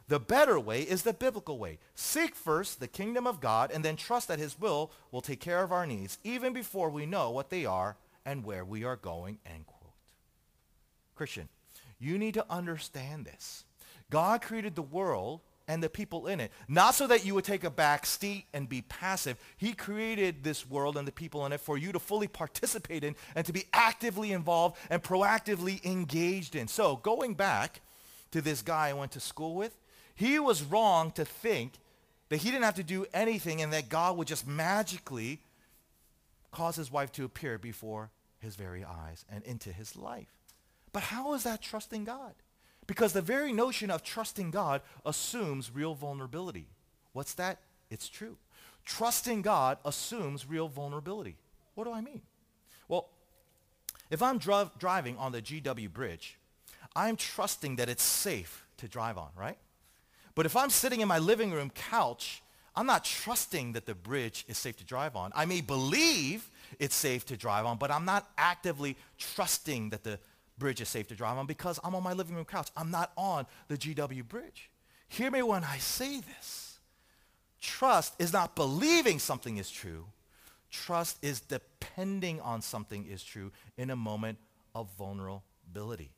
The 0.08 0.18
better 0.18 0.58
way 0.58 0.82
is 0.82 1.02
the 1.02 1.12
biblical 1.12 1.58
way. 1.58 1.78
Seek 1.94 2.34
first 2.34 2.80
the 2.80 2.88
kingdom 2.88 3.26
of 3.26 3.40
God 3.40 3.70
and 3.70 3.84
then 3.84 3.96
trust 3.96 4.28
that 4.28 4.38
his 4.38 4.58
will 4.58 4.90
will 5.12 5.20
take 5.20 5.40
care 5.40 5.62
of 5.62 5.70
our 5.70 5.86
needs 5.86 6.18
even 6.24 6.52
before 6.54 6.88
we 6.88 7.04
know 7.04 7.30
what 7.30 7.50
they 7.50 7.66
are 7.66 7.96
and 8.24 8.44
where 8.44 8.64
we 8.64 8.84
are 8.84 8.96
going, 8.96 9.38
end 9.46 9.66
quote. 9.66 9.92
Christian, 11.14 11.48
you 11.98 12.16
need 12.16 12.34
to 12.34 12.46
understand 12.48 13.26
this. 13.26 13.64
God 14.10 14.40
created 14.40 14.74
the 14.74 14.82
world 14.82 15.40
and 15.66 15.82
the 15.82 15.90
people 15.90 16.28
in 16.28 16.40
it, 16.40 16.50
not 16.66 16.94
so 16.94 17.06
that 17.06 17.26
you 17.26 17.34
would 17.34 17.44
take 17.44 17.64
a 17.64 17.70
back 17.70 18.06
seat 18.06 18.46
and 18.54 18.66
be 18.66 18.80
passive. 18.80 19.36
He 19.58 19.74
created 19.74 20.42
this 20.42 20.66
world 20.66 20.96
and 20.96 21.06
the 21.06 21.12
people 21.12 21.44
in 21.44 21.52
it 21.52 21.60
for 21.60 21.76
you 21.76 21.92
to 21.92 21.98
fully 21.98 22.28
participate 22.28 23.04
in 23.04 23.14
and 23.34 23.44
to 23.44 23.52
be 23.52 23.66
actively 23.74 24.32
involved 24.32 24.78
and 24.88 25.02
proactively 25.02 25.84
engaged 25.84 26.56
in. 26.56 26.68
So 26.68 26.96
going 26.96 27.34
back 27.34 27.82
to 28.30 28.40
this 28.40 28.62
guy 28.62 28.88
I 28.88 28.92
went 28.94 29.12
to 29.12 29.20
school 29.20 29.54
with, 29.54 29.76
he 30.18 30.40
was 30.40 30.64
wrong 30.64 31.12
to 31.12 31.24
think 31.24 31.74
that 32.28 32.38
he 32.38 32.50
didn't 32.50 32.64
have 32.64 32.74
to 32.74 32.82
do 32.82 33.06
anything 33.14 33.62
and 33.62 33.72
that 33.72 33.88
God 33.88 34.16
would 34.16 34.26
just 34.26 34.48
magically 34.48 35.38
cause 36.50 36.74
his 36.74 36.90
wife 36.90 37.12
to 37.12 37.24
appear 37.24 37.56
before 37.56 38.10
his 38.40 38.56
very 38.56 38.84
eyes 38.84 39.24
and 39.30 39.44
into 39.44 39.72
his 39.72 39.94
life. 39.94 40.34
But 40.92 41.04
how 41.04 41.34
is 41.34 41.44
that 41.44 41.62
trusting 41.62 42.02
God? 42.02 42.34
Because 42.88 43.12
the 43.12 43.22
very 43.22 43.52
notion 43.52 43.92
of 43.92 44.02
trusting 44.02 44.50
God 44.50 44.82
assumes 45.06 45.70
real 45.72 45.94
vulnerability. 45.94 46.66
What's 47.12 47.34
that? 47.34 47.58
It's 47.88 48.08
true. 48.08 48.38
Trusting 48.84 49.42
God 49.42 49.78
assumes 49.84 50.48
real 50.48 50.66
vulnerability. 50.66 51.36
What 51.76 51.84
do 51.84 51.92
I 51.92 52.00
mean? 52.00 52.22
Well, 52.88 53.08
if 54.10 54.20
I'm 54.20 54.38
dri- 54.38 54.72
driving 54.80 55.16
on 55.16 55.30
the 55.30 55.42
GW 55.42 55.92
bridge, 55.92 56.40
I'm 56.96 57.14
trusting 57.14 57.76
that 57.76 57.88
it's 57.88 58.02
safe 58.02 58.66
to 58.78 58.88
drive 58.88 59.16
on, 59.16 59.28
right? 59.36 59.58
But 60.38 60.46
if 60.46 60.54
I'm 60.54 60.70
sitting 60.70 61.00
in 61.00 61.08
my 61.08 61.18
living 61.18 61.50
room 61.50 61.68
couch, 61.68 62.44
I'm 62.76 62.86
not 62.86 63.04
trusting 63.04 63.72
that 63.72 63.86
the 63.86 63.94
bridge 63.96 64.44
is 64.46 64.56
safe 64.56 64.76
to 64.76 64.84
drive 64.84 65.16
on. 65.16 65.32
I 65.34 65.46
may 65.46 65.60
believe 65.60 66.48
it's 66.78 66.94
safe 66.94 67.26
to 67.26 67.36
drive 67.36 67.66
on, 67.66 67.76
but 67.76 67.90
I'm 67.90 68.04
not 68.04 68.30
actively 68.38 68.96
trusting 69.18 69.90
that 69.90 70.04
the 70.04 70.20
bridge 70.56 70.80
is 70.80 70.88
safe 70.88 71.08
to 71.08 71.16
drive 71.16 71.38
on 71.38 71.46
because 71.46 71.80
I'm 71.82 71.96
on 71.96 72.04
my 72.04 72.12
living 72.12 72.36
room 72.36 72.44
couch. 72.44 72.68
I'm 72.76 72.92
not 72.92 73.10
on 73.16 73.46
the 73.66 73.76
GW 73.76 74.28
bridge. 74.28 74.70
Hear 75.08 75.28
me 75.32 75.42
when 75.42 75.64
I 75.64 75.78
say 75.78 76.20
this. 76.20 76.78
Trust 77.60 78.14
is 78.20 78.32
not 78.32 78.54
believing 78.54 79.18
something 79.18 79.56
is 79.56 79.68
true. 79.68 80.04
Trust 80.70 81.18
is 81.20 81.40
depending 81.40 82.40
on 82.42 82.62
something 82.62 83.06
is 83.06 83.24
true 83.24 83.50
in 83.76 83.90
a 83.90 83.96
moment 83.96 84.38
of 84.72 84.88
vulnerability. 84.96 86.12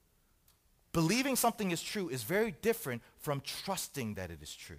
Believing 0.93 1.37
something 1.37 1.71
is 1.71 1.83
true 1.83 2.09
is 2.09 2.23
very 2.23 2.55
different 2.63 3.03
from 3.19 3.41
trusting 3.41 4.15
that 4.15 4.31
it 4.31 4.43
is 4.43 4.55
true. 4.55 4.77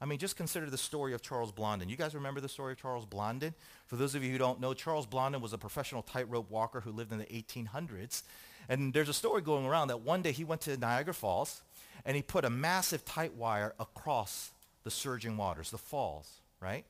I 0.00 0.04
mean, 0.04 0.18
just 0.18 0.36
consider 0.36 0.68
the 0.68 0.76
story 0.76 1.14
of 1.14 1.22
Charles 1.22 1.52
Blondin. 1.52 1.88
You 1.88 1.96
guys 1.96 2.14
remember 2.14 2.40
the 2.40 2.48
story 2.48 2.72
of 2.72 2.78
Charles 2.78 3.06
Blondin? 3.06 3.54
For 3.86 3.96
those 3.96 4.14
of 4.14 4.22
you 4.22 4.30
who 4.30 4.38
don't 4.38 4.60
know, 4.60 4.74
Charles 4.74 5.06
Blondin 5.06 5.40
was 5.40 5.52
a 5.52 5.58
professional 5.58 6.02
tightrope 6.02 6.50
walker 6.50 6.80
who 6.80 6.92
lived 6.92 7.12
in 7.12 7.18
the 7.18 7.24
1800s. 7.26 8.22
And 8.68 8.92
there's 8.92 9.08
a 9.08 9.14
story 9.14 9.40
going 9.40 9.64
around 9.64 9.88
that 9.88 10.00
one 10.00 10.20
day 10.20 10.32
he 10.32 10.44
went 10.44 10.60
to 10.62 10.76
Niagara 10.76 11.14
Falls 11.14 11.62
and 12.04 12.14
he 12.14 12.22
put 12.22 12.44
a 12.44 12.50
massive 12.50 13.04
tight 13.04 13.34
wire 13.34 13.74
across 13.80 14.50
the 14.84 14.90
surging 14.90 15.36
waters, 15.36 15.70
the 15.70 15.78
falls, 15.78 16.40
right? 16.60 16.84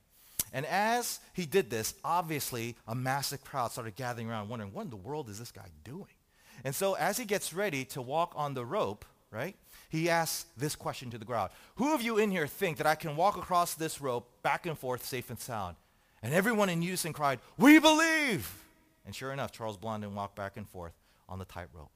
And 0.53 0.67
as 0.67 1.21
he 1.33 1.47
did 1.47 1.71
this, 1.71 1.95
obviously 2.05 2.77
a 2.89 2.95
massive 2.95 3.45
crowd 3.45 3.73
started 3.73 3.95
gathering 3.95 4.29
around 4.29 4.49
wondering, 4.49 4.73
what 4.73 4.83
in 4.83 4.91
the 4.91 4.97
world 4.97 5.29
is 5.29 5.39
this 5.39 5.53
guy 5.53 5.67
doing? 5.85 6.07
And 6.67 6.75
so 6.75 6.95
as 6.95 7.17
he 7.17 7.25
gets 7.25 7.55
ready 7.55 7.85
to 7.85 8.03
walk 8.03 8.33
on 8.35 8.55
the 8.55 8.65
rope, 8.65 9.05
right, 9.31 9.55
he 9.89 10.11
asks 10.11 10.47
this 10.57 10.75
question 10.75 11.11
to 11.11 11.17
the 11.17 11.25
crowd. 11.25 11.51
Who 11.77 11.95
of 11.95 12.03
you 12.03 12.19
in 12.19 12.33
here 12.33 12.49
think 12.49 12.79
that 12.79 12.89
I 12.89 12.97
can 12.97 13.15
walk 13.15 13.37
across 13.37 13.75
this 13.75 14.01
rope 14.01 14.29
back 14.43 14.67
and 14.67 14.77
forth 14.77 15.07
safe 15.07 15.31
and 15.31 15.39
sound? 15.39 15.77
And 16.25 16.35
everyone 16.35 16.69
in 16.69 16.83
unison 16.83 17.13
cried, 17.13 17.39
we 17.57 17.79
believe! 17.79 18.53
And 19.05 19.15
sure 19.15 19.33
enough, 19.33 19.53
Charles 19.53 19.77
Blondin 19.77 20.17
walked 20.17 20.35
back 20.35 20.57
and 20.57 20.69
forth 20.69 20.95
on 21.29 21.39
the 21.39 21.45
tightrope. 21.45 21.93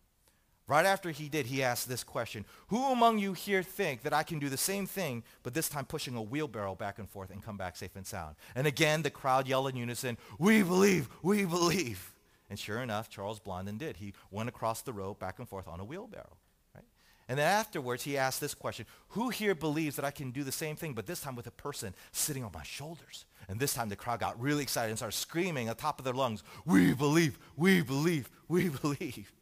Right 0.69 0.87
after 0.87 1.11
he 1.11 1.29
did, 1.29 1.47
he 1.47 1.65
asked 1.65 1.89
this 1.89 2.05
question. 2.05 2.45
Who 2.69 2.93
among 2.93 3.19
you 3.19 3.33
here 3.33 3.65
think 3.65 4.03
that 4.03 4.15
I 4.15 4.23
can 4.23 4.39
do 4.39 4.49
the 4.49 4.57
same 4.57 4.87
thing, 4.87 5.25
but 5.43 5.53
this 5.53 5.69
time 5.69 5.85
pushing 5.85 6.15
a 6.15 6.23
wheelbarrow 6.23 6.77
back 6.77 7.01
and 7.01 7.11
forth 7.11 7.33
and 7.33 7.43
come 7.43 7.57
back 7.57 7.77
safe 7.77 7.97
and 7.97 8.07
sound? 8.07 8.37
And 8.55 8.69
again, 8.69 9.03
the 9.03 9.11
crowd 9.11 9.49
yelled 9.49 9.69
in 9.69 9.75
unison, 9.75 10.17
we 10.39 10.63
believe, 10.63 11.09
we 11.25 11.45
believe. 11.45 12.13
And 12.51 12.59
sure 12.59 12.81
enough, 12.81 13.09
Charles 13.09 13.39
Blondin 13.39 13.79
did. 13.79 13.97
He 13.97 14.13
went 14.33 14.49
across 14.49 14.83
the 14.83 14.93
rope 14.93 15.21
back 15.21 15.39
and 15.39 15.49
forth 15.49 15.69
on 15.69 15.79
a 15.79 15.85
wheelbarrow. 15.85 16.37
Right? 16.75 16.85
And 17.29 17.39
then 17.39 17.47
afterwards, 17.47 18.03
he 18.03 18.19
asked 18.19 18.41
this 18.41 18.55
question. 18.55 18.87
Who 19.11 19.29
here 19.31 19.55
believes 19.55 19.95
that 19.95 20.05
I 20.05 20.11
can 20.11 20.33
do 20.33 20.43
the 20.43 20.51
same 20.51 20.75
thing, 20.75 20.93
but 20.93 21.07
this 21.07 21.21
time 21.21 21.37
with 21.37 21.47
a 21.47 21.53
person 21.53 21.95
sitting 22.11 22.43
on 22.43 22.51
my 22.53 22.65
shoulders? 22.65 23.25
And 23.49 23.61
this 23.61 23.73
time 23.73 23.89
the 23.89 23.95
crowd 23.95 24.19
got 24.19 24.41
really 24.41 24.65
excited 24.65 24.91
and 24.91 24.99
started 24.99 25.17
screaming 25.17 25.69
at 25.69 25.79
the 25.79 25.83
top 25.83 26.01
of 26.01 26.05
their 26.05 26.13
lungs, 26.13 26.43
we 26.67 26.93
believe, 26.93 27.39
we 27.57 27.83
believe, 27.83 28.29
we 28.49 28.69
believe. 28.83 29.33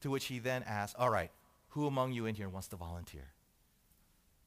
To 0.00 0.10
which 0.10 0.24
he 0.26 0.40
then 0.40 0.64
asked, 0.66 0.96
all 0.98 1.10
right, 1.10 1.30
who 1.68 1.86
among 1.86 2.12
you 2.12 2.26
in 2.26 2.34
here 2.34 2.48
wants 2.48 2.66
to 2.68 2.76
volunteer? 2.76 3.32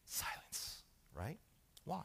Silence, 0.05 0.81
right? 1.15 1.37
Why? 1.85 2.03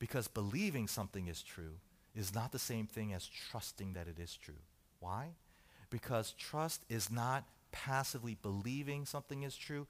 Because 0.00 0.26
believing 0.26 0.88
something 0.88 1.28
is 1.28 1.42
true 1.42 1.74
is 2.16 2.34
not 2.34 2.50
the 2.50 2.58
same 2.58 2.86
thing 2.86 3.12
as 3.12 3.26
trusting 3.26 3.92
that 3.92 4.08
it 4.08 4.18
is 4.18 4.36
true. 4.36 4.54
Why? 5.00 5.30
Because 5.90 6.32
trust 6.32 6.82
is 6.88 7.10
not 7.10 7.44
passively 7.72 8.36
believing 8.40 9.04
something 9.04 9.42
is 9.42 9.56
true. 9.56 9.86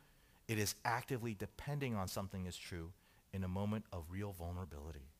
It 0.48 0.58
is 0.58 0.74
actively 0.84 1.34
depending 1.34 1.94
on 1.94 2.08
something 2.08 2.46
is 2.46 2.56
true 2.56 2.92
in 3.32 3.44
a 3.44 3.48
moment 3.48 3.84
of 3.92 4.04
real 4.10 4.32
vulnerability. 4.32 5.10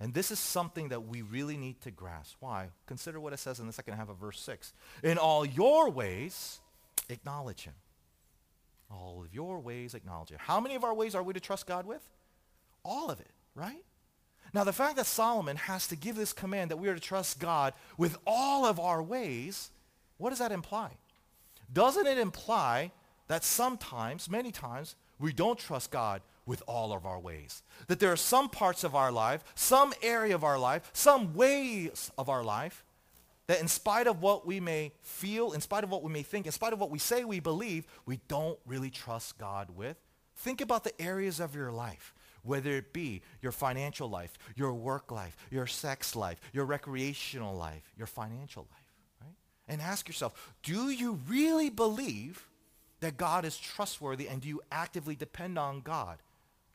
And 0.00 0.12
this 0.12 0.30
is 0.30 0.38
something 0.38 0.88
that 0.88 1.06
we 1.06 1.22
really 1.22 1.56
need 1.56 1.80
to 1.82 1.90
grasp. 1.90 2.36
Why? 2.40 2.68
Consider 2.86 3.20
what 3.20 3.32
it 3.32 3.38
says 3.38 3.60
in 3.60 3.66
the 3.66 3.72
second 3.72 3.94
half 3.94 4.08
of 4.08 4.16
verse 4.16 4.40
6. 4.40 4.72
In 5.02 5.18
all 5.18 5.46
your 5.46 5.90
ways, 5.90 6.60
acknowledge 7.08 7.62
him. 7.62 7.74
All 8.90 9.22
of 9.24 9.32
your 9.32 9.60
ways, 9.60 9.94
acknowledge 9.94 10.30
him. 10.30 10.38
How 10.40 10.60
many 10.60 10.74
of 10.74 10.84
our 10.84 10.94
ways 10.94 11.14
are 11.14 11.22
we 11.22 11.32
to 11.32 11.40
trust 11.40 11.66
God 11.66 11.86
with? 11.86 12.02
All 12.84 13.10
of 13.10 13.20
it, 13.20 13.30
right? 13.54 13.84
Now, 14.54 14.62
the 14.62 14.72
fact 14.72 14.96
that 14.96 15.06
Solomon 15.06 15.56
has 15.56 15.88
to 15.88 15.96
give 15.96 16.14
this 16.14 16.32
command 16.32 16.70
that 16.70 16.76
we 16.76 16.88
are 16.88 16.94
to 16.94 17.00
trust 17.00 17.40
God 17.40 17.74
with 17.98 18.16
all 18.24 18.64
of 18.64 18.78
our 18.78 19.02
ways, 19.02 19.70
what 20.16 20.30
does 20.30 20.38
that 20.38 20.52
imply? 20.52 20.90
Doesn't 21.72 22.06
it 22.06 22.18
imply 22.18 22.92
that 23.26 23.42
sometimes, 23.42 24.30
many 24.30 24.52
times, 24.52 24.94
we 25.18 25.32
don't 25.32 25.58
trust 25.58 25.90
God 25.90 26.22
with 26.46 26.62
all 26.68 26.92
of 26.92 27.04
our 27.04 27.18
ways? 27.18 27.64
That 27.88 27.98
there 27.98 28.12
are 28.12 28.16
some 28.16 28.48
parts 28.48 28.84
of 28.84 28.94
our 28.94 29.10
life, 29.10 29.42
some 29.56 29.92
area 30.02 30.36
of 30.36 30.44
our 30.44 30.58
life, 30.58 30.88
some 30.92 31.34
ways 31.34 32.12
of 32.16 32.28
our 32.28 32.44
life 32.44 32.84
that 33.48 33.60
in 33.60 33.68
spite 33.68 34.06
of 34.06 34.22
what 34.22 34.46
we 34.46 34.60
may 34.60 34.92
feel, 35.02 35.52
in 35.52 35.60
spite 35.60 35.84
of 35.84 35.90
what 35.90 36.02
we 36.02 36.12
may 36.12 36.22
think, 36.22 36.46
in 36.46 36.52
spite 36.52 36.72
of 36.72 36.80
what 36.80 36.90
we 36.90 36.98
say 36.98 37.24
we 37.24 37.40
believe, 37.40 37.86
we 38.06 38.20
don't 38.28 38.58
really 38.66 38.88
trust 38.88 39.36
God 39.36 39.68
with. 39.76 39.96
Think 40.36 40.60
about 40.60 40.84
the 40.84 41.00
areas 41.00 41.40
of 41.40 41.54
your 41.54 41.70
life, 41.70 42.13
whether 42.44 42.70
it 42.70 42.92
be 42.92 43.22
your 43.42 43.52
financial 43.52 44.08
life, 44.08 44.38
your 44.54 44.72
work 44.72 45.10
life, 45.10 45.36
your 45.50 45.66
sex 45.66 46.14
life, 46.14 46.40
your 46.52 46.64
recreational 46.64 47.56
life, 47.56 47.92
your 47.96 48.06
financial 48.06 48.66
life, 48.70 48.92
right? 49.20 49.34
And 49.66 49.80
ask 49.80 50.06
yourself, 50.06 50.54
do 50.62 50.90
you 50.90 51.18
really 51.28 51.70
believe 51.70 52.48
that 53.00 53.16
God 53.16 53.44
is 53.44 53.58
trustworthy 53.58 54.28
and 54.28 54.40
do 54.40 54.48
you 54.48 54.60
actively 54.70 55.16
depend 55.16 55.58
on 55.58 55.80
God, 55.80 56.18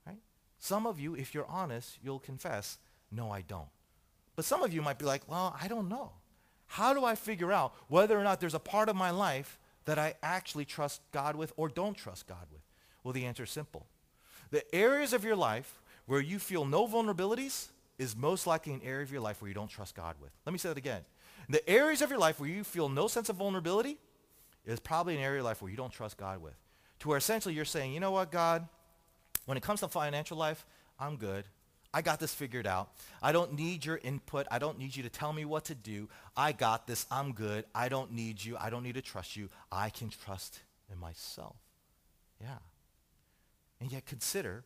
right? 0.05 0.19
Some 0.59 0.85
of 0.85 0.99
you, 0.99 1.15
if 1.15 1.33
you're 1.33 1.47
honest, 1.47 1.97
you'll 2.03 2.19
confess, 2.19 2.77
no, 3.11 3.31
I 3.31 3.41
don't. 3.41 3.69
But 4.35 4.45
some 4.45 4.63
of 4.63 4.73
you 4.73 4.81
might 4.81 4.99
be 4.99 5.05
like, 5.05 5.29
well, 5.29 5.55
I 5.61 5.67
don't 5.67 5.89
know. 5.89 6.11
How 6.67 6.93
do 6.93 7.03
I 7.03 7.15
figure 7.15 7.51
out 7.51 7.73
whether 7.87 8.19
or 8.19 8.23
not 8.23 8.39
there's 8.39 8.53
a 8.53 8.59
part 8.59 8.89
of 8.89 8.95
my 8.95 9.09
life 9.09 9.57
that 9.85 9.97
I 9.97 10.13
actually 10.21 10.65
trust 10.65 11.01
God 11.11 11.35
with 11.35 11.51
or 11.57 11.67
don't 11.67 11.95
trust 11.95 12.27
God 12.27 12.45
with? 12.51 12.61
Well, 13.03 13.13
the 13.13 13.25
answer 13.25 13.43
is 13.43 13.49
simple. 13.49 13.87
The 14.51 14.63
areas 14.75 15.13
of 15.13 15.23
your 15.23 15.35
life 15.35 15.79
where 16.05 16.21
you 16.21 16.39
feel 16.39 16.65
no 16.65 16.87
vulnerabilities 16.87 17.67
is 17.97 18.15
most 18.15 18.47
likely 18.47 18.73
an 18.73 18.81
area 18.83 19.03
of 19.03 19.11
your 19.11 19.21
life 19.21 19.41
where 19.41 19.49
you 19.49 19.53
don't 19.53 19.69
trust 19.69 19.95
God 19.95 20.15
with. 20.21 20.31
Let 20.45 20.53
me 20.53 20.59
say 20.59 20.69
that 20.69 20.77
again. 20.77 21.01
The 21.49 21.67
areas 21.69 22.01
of 22.01 22.09
your 22.09 22.19
life 22.19 22.39
where 22.39 22.49
you 22.49 22.63
feel 22.63 22.89
no 22.89 23.07
sense 23.07 23.29
of 23.29 23.35
vulnerability 23.35 23.97
is 24.65 24.79
probably 24.79 25.15
an 25.15 25.21
area 25.21 25.39
of 25.39 25.43
your 25.43 25.43
life 25.43 25.61
where 25.61 25.71
you 25.71 25.77
don't 25.77 25.91
trust 25.91 26.17
God 26.17 26.41
with. 26.41 26.55
To 26.99 27.09
where 27.09 27.17
essentially 27.17 27.53
you're 27.53 27.65
saying, 27.65 27.93
you 27.93 27.99
know 27.99 28.11
what, 28.11 28.31
God, 28.31 28.67
when 29.45 29.57
it 29.57 29.63
comes 29.63 29.79
to 29.81 29.87
financial 29.87 30.37
life, 30.37 30.65
I'm 30.99 31.17
good. 31.17 31.45
I 31.93 32.01
got 32.01 32.19
this 32.19 32.33
figured 32.33 32.67
out. 32.67 32.91
I 33.21 33.31
don't 33.31 33.53
need 33.53 33.83
your 33.83 33.99
input. 34.03 34.45
I 34.51 34.59
don't 34.59 34.77
need 34.77 34.95
you 34.95 35.03
to 35.03 35.09
tell 35.09 35.33
me 35.33 35.43
what 35.43 35.65
to 35.65 35.75
do. 35.75 36.07
I 36.37 36.51
got 36.51 36.85
this. 36.85 37.07
I'm 37.09 37.33
good. 37.33 37.65
I 37.73 37.89
don't 37.89 38.11
need 38.11 38.43
you. 38.43 38.57
I 38.59 38.69
don't 38.69 38.83
need 38.83 38.95
to 38.95 39.01
trust 39.01 39.35
you. 39.35 39.49
I 39.71 39.89
can 39.89 40.09
trust 40.09 40.59
in 40.91 40.99
myself. 40.99 41.55
Yeah. 42.39 42.57
And 43.81 43.91
yet 43.91 44.05
consider 44.05 44.63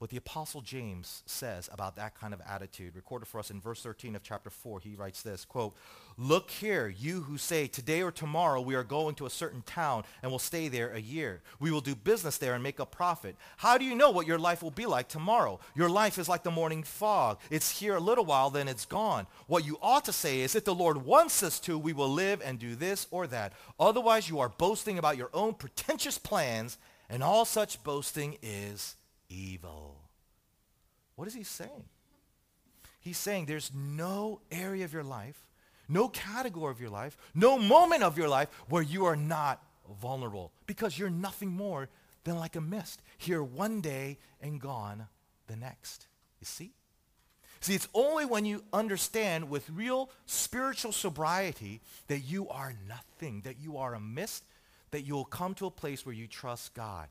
what 0.00 0.08
the 0.08 0.16
Apostle 0.16 0.62
James 0.62 1.22
says 1.26 1.68
about 1.70 1.94
that 1.96 2.18
kind 2.18 2.32
of 2.32 2.40
attitude. 2.48 2.96
Recorded 2.96 3.28
for 3.28 3.38
us 3.38 3.50
in 3.50 3.60
verse 3.60 3.82
13 3.82 4.16
of 4.16 4.22
chapter 4.22 4.48
4, 4.48 4.80
he 4.80 4.94
writes 4.94 5.20
this, 5.20 5.44
quote, 5.44 5.76
Look 6.16 6.50
here, 6.50 6.88
you 6.88 7.20
who 7.20 7.36
say, 7.36 7.66
today 7.66 8.00
or 8.02 8.10
tomorrow 8.10 8.62
we 8.62 8.74
are 8.74 8.82
going 8.82 9.14
to 9.16 9.26
a 9.26 9.30
certain 9.30 9.60
town 9.60 10.04
and 10.22 10.32
will 10.32 10.38
stay 10.38 10.68
there 10.68 10.90
a 10.92 11.00
year. 11.00 11.42
We 11.58 11.70
will 11.70 11.82
do 11.82 11.94
business 11.94 12.38
there 12.38 12.54
and 12.54 12.62
make 12.62 12.78
a 12.78 12.86
profit. 12.86 13.36
How 13.58 13.76
do 13.76 13.84
you 13.84 13.94
know 13.94 14.10
what 14.10 14.26
your 14.26 14.38
life 14.38 14.62
will 14.62 14.70
be 14.70 14.86
like 14.86 15.08
tomorrow? 15.08 15.60
Your 15.74 15.90
life 15.90 16.18
is 16.18 16.30
like 16.30 16.44
the 16.44 16.50
morning 16.50 16.82
fog. 16.82 17.38
It's 17.50 17.78
here 17.78 17.96
a 17.96 18.00
little 18.00 18.24
while, 18.24 18.48
then 18.48 18.68
it's 18.68 18.86
gone. 18.86 19.26
What 19.48 19.66
you 19.66 19.76
ought 19.82 20.06
to 20.06 20.14
say 20.14 20.40
is, 20.40 20.54
if 20.54 20.64
the 20.64 20.74
Lord 20.74 21.04
wants 21.04 21.42
us 21.42 21.60
to, 21.60 21.76
we 21.78 21.92
will 21.92 22.10
live 22.10 22.40
and 22.42 22.58
do 22.58 22.74
this 22.74 23.06
or 23.10 23.26
that. 23.26 23.52
Otherwise, 23.78 24.30
you 24.30 24.40
are 24.40 24.48
boasting 24.48 24.96
about 24.96 25.18
your 25.18 25.30
own 25.34 25.52
pretentious 25.52 26.16
plans, 26.16 26.78
and 27.10 27.22
all 27.22 27.44
such 27.44 27.82
boasting 27.82 28.38
is 28.40 28.94
evil. 29.28 29.96
What 31.16 31.28
is 31.28 31.34
he 31.34 31.42
saying? 31.42 31.84
He's 33.00 33.18
saying 33.18 33.46
there's 33.46 33.72
no 33.74 34.40
area 34.50 34.84
of 34.84 34.92
your 34.92 35.02
life, 35.02 35.46
no 35.88 36.08
category 36.08 36.70
of 36.70 36.80
your 36.80 36.90
life, 36.90 37.18
no 37.34 37.58
moment 37.58 38.02
of 38.02 38.16
your 38.16 38.28
life 38.28 38.48
where 38.68 38.82
you 38.82 39.04
are 39.06 39.16
not 39.16 39.62
vulnerable 40.00 40.52
because 40.66 40.98
you're 40.98 41.10
nothing 41.10 41.50
more 41.50 41.88
than 42.24 42.38
like 42.38 42.54
a 42.54 42.60
mist, 42.60 43.02
here 43.18 43.42
one 43.42 43.80
day 43.80 44.18
and 44.40 44.60
gone 44.60 45.08
the 45.48 45.56
next. 45.56 46.06
You 46.38 46.46
see? 46.46 46.72
See, 47.60 47.74
it's 47.74 47.88
only 47.92 48.24
when 48.24 48.44
you 48.44 48.62
understand 48.72 49.50
with 49.50 49.68
real 49.68 50.10
spiritual 50.26 50.92
sobriety 50.92 51.80
that 52.06 52.20
you 52.20 52.48
are 52.48 52.74
nothing, 52.88 53.42
that 53.42 53.60
you 53.60 53.76
are 53.78 53.94
a 53.94 54.00
mist, 54.00 54.44
that 54.90 55.02
you'll 55.02 55.24
come 55.24 55.54
to 55.54 55.66
a 55.66 55.70
place 55.70 56.04
where 56.04 56.14
you 56.14 56.26
trust 56.26 56.74
God. 56.74 57.08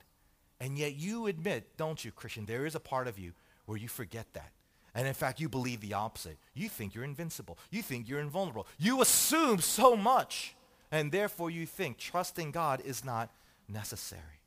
And 0.60 0.78
yet 0.78 0.96
you 0.96 1.28
admit, 1.28 1.78
don't 1.78 2.04
you, 2.04 2.12
Christian, 2.12 2.46
there 2.46 2.66
is 2.66 2.76
a 2.76 2.80
part 2.80 3.08
of 3.08 3.18
you 3.18 3.34
where 3.66 3.78
you 3.78 3.88
forget 3.88 4.34
that. 4.34 4.52
And 4.94 5.08
in 5.08 5.14
fact, 5.14 5.40
you 5.40 5.48
believe 5.48 5.82
the 5.82 5.94
opposite. 5.94 6.38
You 6.54 6.68
think 6.68 6.94
you're 6.94 7.04
invincible. 7.04 7.58
You 7.70 7.82
think 7.82 8.10
you're 8.10 8.20
invulnerable. 8.20 8.68
You 8.78 9.02
assume 9.02 9.60
so 9.60 9.96
much. 9.96 10.56
And 10.92 11.12
therefore 11.12 11.52
you 11.52 11.66
think 11.66 11.98
trusting 11.98 12.52
God 12.52 12.82
is 12.84 13.06
not 13.06 13.30
necessary. 13.68 14.42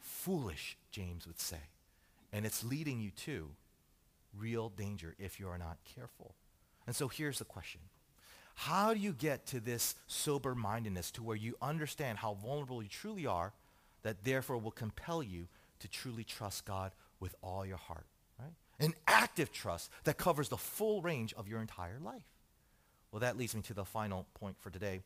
Foolish, 0.00 0.76
James 0.90 1.26
would 1.26 1.40
say. 1.40 1.56
And 2.32 2.44
it's 2.44 2.62
leading 2.62 3.00
you 3.00 3.10
to 3.10 3.48
real 4.38 4.68
danger 4.68 5.14
if 5.18 5.40
you 5.40 5.48
are 5.48 5.58
not 5.58 5.78
careful. 5.96 6.34
And 6.86 6.94
so 6.94 7.08
here's 7.08 7.38
the 7.38 7.44
question. 7.44 7.80
How 8.54 8.94
do 8.94 9.00
you 9.00 9.12
get 9.12 9.46
to 9.48 9.60
this 9.60 9.94
sober-mindedness 10.06 11.10
to 11.12 11.22
where 11.22 11.36
you 11.36 11.56
understand 11.60 12.18
how 12.18 12.34
vulnerable 12.34 12.82
you 12.82 12.88
truly 12.88 13.26
are 13.26 13.52
that 14.02 14.24
therefore 14.24 14.58
will 14.58 14.70
compel 14.70 15.22
you 15.22 15.48
to 15.80 15.88
truly 15.88 16.24
trust 16.24 16.64
God 16.64 16.92
with 17.20 17.34
all 17.42 17.66
your 17.66 17.76
heart, 17.76 18.06
right? 18.38 18.52
An 18.78 18.94
active 19.06 19.52
trust 19.52 19.90
that 20.04 20.18
covers 20.18 20.48
the 20.48 20.56
full 20.56 21.02
range 21.02 21.34
of 21.34 21.48
your 21.48 21.60
entire 21.60 21.98
life. 22.02 22.22
Well, 23.10 23.20
that 23.20 23.36
leads 23.36 23.54
me 23.54 23.62
to 23.62 23.74
the 23.74 23.84
final 23.84 24.26
point 24.34 24.56
for 24.60 24.70
today. 24.70 25.00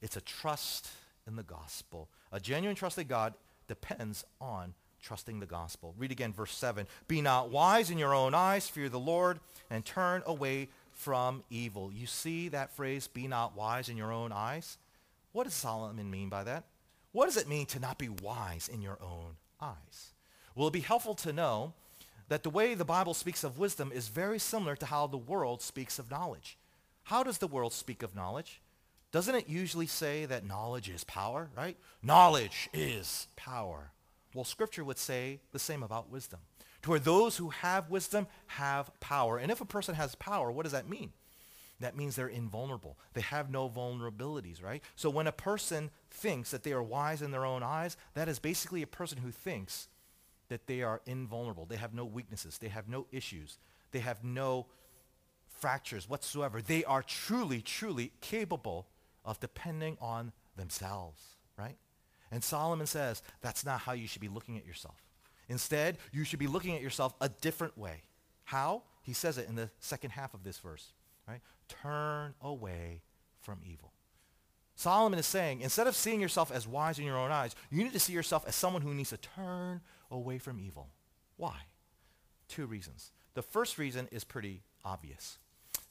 It's 0.00 0.16
a 0.16 0.20
trust 0.20 0.88
in 1.26 1.36
the 1.36 1.42
gospel. 1.42 2.08
A 2.30 2.40
genuine 2.40 2.76
trust 2.76 2.98
in 2.98 3.06
God 3.06 3.34
depends 3.68 4.24
on 4.40 4.74
trusting 5.02 5.40
the 5.40 5.46
gospel. 5.46 5.94
Read 5.98 6.12
again 6.12 6.32
verse 6.32 6.54
7. 6.54 6.86
Be 7.08 7.20
not 7.20 7.50
wise 7.50 7.90
in 7.90 7.98
your 7.98 8.14
own 8.14 8.34
eyes, 8.34 8.68
fear 8.68 8.88
the 8.88 9.00
Lord, 9.00 9.40
and 9.70 9.84
turn 9.84 10.22
away 10.26 10.68
from 10.94 11.42
evil. 11.50 11.92
You 11.92 12.06
see 12.06 12.48
that 12.48 12.74
phrase, 12.74 13.06
be 13.06 13.26
not 13.26 13.56
wise 13.56 13.88
in 13.88 13.96
your 13.96 14.12
own 14.12 14.32
eyes? 14.32 14.78
What 15.32 15.44
does 15.44 15.54
Solomon 15.54 16.10
mean 16.10 16.28
by 16.28 16.44
that? 16.44 16.64
What 17.12 17.26
does 17.26 17.36
it 17.36 17.48
mean 17.48 17.66
to 17.66 17.80
not 17.80 17.98
be 17.98 18.08
wise 18.08 18.68
in 18.68 18.82
your 18.82 18.98
own 19.02 19.36
eyes? 19.60 20.12
Will 20.54 20.64
it 20.64 20.66
would 20.66 20.72
be 20.72 20.80
helpful 20.80 21.14
to 21.14 21.32
know 21.32 21.74
that 22.32 22.42
the 22.42 22.50
way 22.50 22.74
the 22.74 22.82
Bible 22.82 23.12
speaks 23.12 23.44
of 23.44 23.58
wisdom 23.58 23.92
is 23.92 24.08
very 24.08 24.38
similar 24.38 24.74
to 24.76 24.86
how 24.86 25.06
the 25.06 25.18
world 25.18 25.60
speaks 25.60 25.98
of 25.98 26.10
knowledge. 26.10 26.56
How 27.02 27.22
does 27.22 27.36
the 27.36 27.46
world 27.46 27.74
speak 27.74 28.02
of 28.02 28.14
knowledge? 28.14 28.62
Doesn't 29.10 29.34
it 29.34 29.50
usually 29.50 29.86
say 29.86 30.24
that 30.24 30.46
knowledge 30.46 30.88
is 30.88 31.04
power, 31.04 31.50
right? 31.54 31.76
Knowledge 32.02 32.70
is 32.72 33.26
power. 33.36 33.90
Well, 34.34 34.44
Scripture 34.44 34.82
would 34.82 34.96
say 34.96 35.40
the 35.52 35.58
same 35.58 35.82
about 35.82 36.10
wisdom. 36.10 36.40
To 36.82 36.90
where 36.90 36.98
those 36.98 37.36
who 37.36 37.50
have 37.50 37.90
wisdom 37.90 38.26
have 38.46 38.90
power. 39.00 39.38
And 39.38 39.50
if 39.50 39.60
a 39.60 39.66
person 39.66 39.94
has 39.94 40.14
power, 40.16 40.50
what 40.50 40.64
does 40.64 40.72
that 40.72 40.88
mean? 40.88 41.12
That 41.80 41.96
means 41.96 42.14
they're 42.14 42.28
invulnerable. 42.28 42.96
They 43.14 43.22
have 43.22 43.50
no 43.50 43.68
vulnerabilities, 43.68 44.62
right? 44.62 44.82
So 44.94 45.10
when 45.10 45.26
a 45.26 45.32
person 45.32 45.90
thinks 46.10 46.50
that 46.52 46.62
they 46.62 46.72
are 46.72 46.82
wise 46.82 47.22
in 47.22 47.32
their 47.32 47.44
own 47.44 47.62
eyes, 47.62 47.96
that 48.14 48.28
is 48.28 48.38
basically 48.38 48.82
a 48.82 48.86
person 48.86 49.18
who 49.18 49.30
thinks 49.32 49.88
that 50.48 50.66
they 50.66 50.82
are 50.82 51.00
invulnerable. 51.06 51.66
They 51.66 51.76
have 51.76 51.94
no 51.94 52.04
weaknesses. 52.04 52.58
They 52.58 52.68
have 52.68 52.88
no 52.88 53.06
issues. 53.10 53.58
They 53.90 54.00
have 54.00 54.22
no 54.22 54.66
fractures 55.48 56.08
whatsoever. 56.08 56.60
They 56.62 56.84
are 56.84 57.02
truly, 57.02 57.60
truly 57.60 58.12
capable 58.20 58.86
of 59.24 59.40
depending 59.40 59.96
on 60.00 60.32
themselves, 60.56 61.20
right? 61.56 61.76
And 62.30 62.44
Solomon 62.44 62.86
says 62.86 63.22
that's 63.40 63.64
not 63.64 63.80
how 63.80 63.92
you 63.92 64.06
should 64.06 64.20
be 64.20 64.28
looking 64.28 64.56
at 64.56 64.66
yourself. 64.66 65.01
Instead, 65.48 65.98
you 66.12 66.24
should 66.24 66.38
be 66.38 66.46
looking 66.46 66.74
at 66.74 66.82
yourself 66.82 67.14
a 67.20 67.28
different 67.28 67.76
way. 67.76 68.02
How? 68.44 68.82
He 69.02 69.12
says 69.12 69.38
it 69.38 69.48
in 69.48 69.56
the 69.56 69.70
second 69.80 70.10
half 70.10 70.34
of 70.34 70.44
this 70.44 70.58
verse, 70.58 70.92
right? 71.28 71.40
Turn 71.68 72.34
away 72.40 73.02
from 73.40 73.60
evil. 73.64 73.92
Solomon 74.74 75.18
is 75.18 75.26
saying, 75.26 75.60
instead 75.60 75.86
of 75.86 75.94
seeing 75.94 76.20
yourself 76.20 76.50
as 76.50 76.66
wise 76.66 76.98
in 76.98 77.04
your 77.04 77.18
own 77.18 77.30
eyes, 77.30 77.54
you 77.70 77.84
need 77.84 77.92
to 77.92 78.00
see 78.00 78.12
yourself 78.12 78.44
as 78.46 78.54
someone 78.54 78.82
who 78.82 78.94
needs 78.94 79.10
to 79.10 79.16
turn 79.16 79.80
away 80.10 80.38
from 80.38 80.58
evil. 80.58 80.88
Why? 81.36 81.56
Two 82.48 82.66
reasons. 82.66 83.12
The 83.34 83.42
first 83.42 83.78
reason 83.78 84.08
is 84.10 84.24
pretty 84.24 84.62
obvious. 84.84 85.38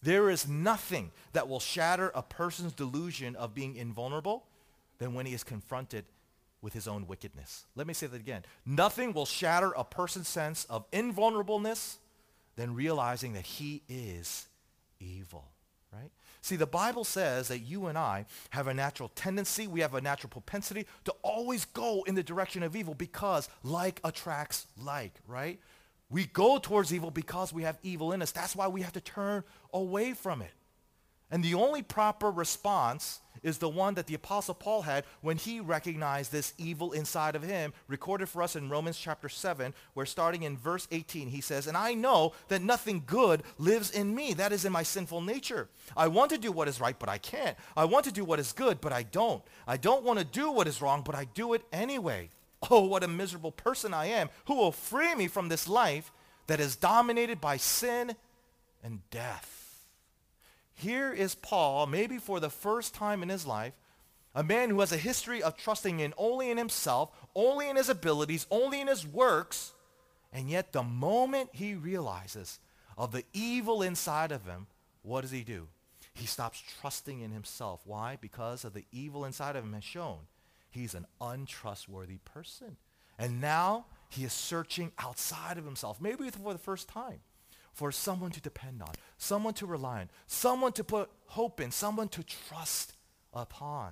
There 0.02 0.30
is 0.30 0.48
nothing 0.48 1.12
that 1.34 1.48
will 1.48 1.60
shatter 1.60 2.12
a 2.16 2.24
person's 2.24 2.74
delusion 2.74 3.36
of 3.36 3.54
being 3.54 3.76
invulnerable 3.76 4.46
than 4.98 5.14
when 5.14 5.26
he 5.26 5.34
is 5.34 5.44
confronted 5.44 6.06
with 6.62 6.74
his 6.74 6.88
own 6.88 7.08
wickedness. 7.08 7.66
Let 7.76 7.88
me 7.88 7.94
say 7.94 8.08
that 8.08 8.20
again. 8.20 8.44
Nothing 8.66 9.14
will 9.14 9.26
shatter 9.26 9.72
a 9.76 9.84
person's 9.84 10.28
sense 10.28 10.66
of 10.66 10.90
invulnerableness 10.92 11.96
than 12.56 12.76
realizing 12.76 13.34
that 13.34 13.46
he 13.46 13.82
is 13.90 14.48
evil, 15.00 15.46
right? 15.92 16.12
See, 16.42 16.56
the 16.56 16.68
Bible 16.68 17.04
says 17.04 17.48
that 17.50 17.60
you 17.60 17.88
and 17.88 17.98
I 17.98 18.26
have 18.52 18.68
a 18.68 18.74
natural 18.74 19.10
tendency, 19.10 19.68
we 19.68 19.82
have 19.82 19.94
a 19.94 20.02
natural 20.02 20.30
propensity 20.30 20.88
to 21.06 21.14
always 21.22 21.66
go 21.66 22.04
in 22.08 22.16
the 22.16 22.24
direction 22.24 22.64
of 22.64 22.76
evil 22.76 22.94
because 22.94 23.48
like 23.64 24.00
attracts 24.04 24.68
like, 24.78 25.14
right? 25.28 25.60
We 26.10 26.26
go 26.26 26.58
towards 26.58 26.94
evil 26.94 27.12
because 27.12 27.54
we 27.54 27.64
have 27.64 27.78
evil 27.84 28.12
in 28.12 28.22
us. 28.22 28.32
That's 28.32 28.56
why 28.56 28.68
we 28.68 28.82
have 28.82 28.94
to 28.94 29.02
turn 29.02 29.44
away 29.74 30.14
from 30.14 30.42
it. 30.42 30.52
And 31.30 31.44
the 31.44 31.54
only 31.54 31.82
proper 31.82 32.30
response 32.30 33.22
is 33.44 33.58
the 33.58 33.70
one 33.70 33.96
that 33.96 34.08
the 34.08 34.14
Apostle 34.14 34.54
Paul 34.54 34.84
had 34.84 35.06
when 35.22 35.38
he 35.38 35.60
recognized 35.60 36.32
this 36.32 36.54
evil 36.58 36.92
inside 36.92 37.36
of 37.36 37.44
him, 37.44 37.74
recorded 37.88 38.30
for 38.30 38.42
us 38.44 38.56
in 38.56 38.70
Romans 38.70 38.98
chapter 38.98 39.30
7, 39.30 39.74
where 39.94 40.06
starting 40.06 40.44
in 40.44 40.58
verse 40.58 40.88
18, 40.92 41.30
he 41.30 41.42
says, 41.42 41.68
And 41.68 41.78
I 41.78 41.94
know 41.94 42.34
that 42.50 42.62
nothing 42.62 43.04
good 43.06 43.44
lives 43.58 43.92
in 43.92 44.14
me, 44.14 44.34
that 44.34 44.52
is 44.52 44.66
in 44.66 44.72
my 44.72 44.84
sinful 44.84 45.22
nature. 45.22 45.70
I 45.96 46.08
want 46.08 46.32
to 46.32 46.38
do 46.38 46.52
what 46.52 46.68
is 46.68 46.80
right, 46.80 46.98
but 46.98 47.10
I 47.10 47.18
can't. 47.18 47.58
I 47.76 47.86
want 47.86 48.06
to 48.06 48.12
do 48.12 48.26
what 48.26 48.40
is 48.40 48.54
good, 48.54 48.82
but 48.82 48.94
I 48.94 49.04
don't. 49.04 49.44
I 49.68 49.78
don't 49.78 50.04
want 50.04 50.20
to 50.20 50.26
do 50.26 50.52
what 50.52 50.68
is 50.68 50.82
wrong, 50.82 51.02
but 51.04 51.16
I 51.16 51.26
do 51.26 51.54
it 51.54 51.64
anyway. 51.72 52.30
Oh, 52.70 52.86
what 52.86 53.04
a 53.04 53.08
miserable 53.08 53.52
person 53.52 53.94
I 53.94 54.06
am. 54.08 54.30
Who 54.46 54.56
will 54.56 54.72
free 54.72 55.16
me 55.16 55.28
from 55.28 55.50
this 55.50 55.68
life 55.68 56.12
that 56.48 56.60
is 56.60 56.76
dominated 56.76 57.42
by 57.42 57.58
sin 57.58 58.16
and 58.84 59.00
death? 59.10 59.61
Here 60.82 61.14
is 61.14 61.36
Paul, 61.36 61.86
maybe 61.86 62.18
for 62.18 62.40
the 62.40 62.50
first 62.50 62.96
time 62.96 63.22
in 63.22 63.30
his 63.30 63.46
life, 63.46 63.74
a 64.34 64.44
man 64.44 64.72
who 64.72 64.80
has 64.80 64.92
a 64.92 64.98
history 64.98 65.44
of 65.44 65.56
trusting 65.56 66.00
in 66.00 66.12
only 66.18 66.50
in 66.50 66.58
himself, 66.58 67.12
only 67.36 67.70
in 67.70 67.76
his 67.76 67.88
abilities, 67.88 68.48
only 68.50 68.82
in 68.82 68.88
his 68.88 69.06
works, 69.06 69.74
and 70.34 70.50
yet 70.50 70.72
the 70.72 70.82
moment 70.82 71.52
he 71.54 71.76
realizes 71.76 72.60
of 72.98 73.12
the 73.12 73.24
evil 73.32 73.84
inside 73.84 74.32
of 74.32 74.46
him, 74.46 74.66
what 75.04 75.22
does 75.22 75.30
he 75.30 75.44
do? 75.44 75.68
He 76.16 76.26
stops 76.26 76.64
trusting 76.82 77.22
in 77.22 77.30
himself. 77.30 77.82
Why? 77.86 78.18
Because 78.20 78.66
of 78.66 78.74
the 78.74 78.86
evil 78.92 79.24
inside 79.24 79.56
of 79.56 79.64
him 79.64 79.74
has 79.74 79.84
shown 79.84 80.22
he's 80.72 80.96
an 80.96 81.06
untrustworthy 81.22 82.18
person. 82.26 82.78
And 83.20 83.40
now 83.40 83.86
he 84.10 84.24
is 84.24 84.34
searching 84.34 84.94
outside 84.98 85.60
of 85.60 85.66
himself, 85.66 86.02
maybe 86.02 86.28
for 86.32 86.54
the 86.54 86.60
first 86.60 86.88
time 86.88 87.20
for 87.74 87.92
someone 87.92 88.32
to 88.32 88.42
depend 88.42 88.82
on, 88.82 88.94
someone 89.18 89.54
to 89.56 89.66
rely 89.66 90.02
on, 90.02 90.10
someone 90.28 90.74
to 90.74 90.84
put 90.84 91.10
hope 91.28 91.62
in, 91.62 91.72
someone 91.72 92.08
to 92.10 92.24
trust 92.24 92.94
upon. 93.34 93.92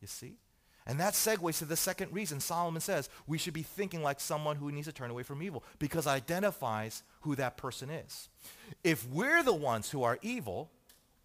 You 0.00 0.08
see? 0.08 0.36
And 0.86 0.98
that 0.98 1.14
segues 1.14 1.58
to 1.58 1.64
the 1.64 1.76
second 1.76 2.12
reason 2.12 2.40
Solomon 2.40 2.80
says 2.80 3.08
we 3.26 3.38
should 3.38 3.54
be 3.54 3.62
thinking 3.62 4.02
like 4.02 4.18
someone 4.18 4.56
who 4.56 4.72
needs 4.72 4.86
to 4.86 4.92
turn 4.92 5.10
away 5.10 5.22
from 5.22 5.42
evil 5.42 5.62
because 5.78 6.06
it 6.06 6.10
identifies 6.10 7.02
who 7.20 7.36
that 7.36 7.56
person 7.56 7.90
is. 7.90 8.28
If 8.82 9.06
we're 9.08 9.42
the 9.42 9.54
ones 9.54 9.90
who 9.90 10.02
are 10.02 10.18
evil, 10.22 10.70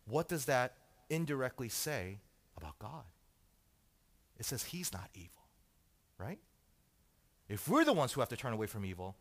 what 0.05 0.27
does 0.27 0.45
that 0.45 0.73
indirectly 1.09 1.69
say 1.69 2.19
about 2.57 2.77
God? 2.79 3.03
It 4.37 4.45
says 4.45 4.63
he's 4.65 4.91
not 4.91 5.09
evil, 5.15 5.47
right? 6.17 6.39
If 7.47 7.67
we're 7.67 7.85
the 7.85 7.93
ones 7.93 8.11
who 8.11 8.19
have 8.19 8.29
to 8.29 8.37
turn 8.37 8.53
away 8.53 8.67
from 8.67 8.85
evil, 8.85 9.15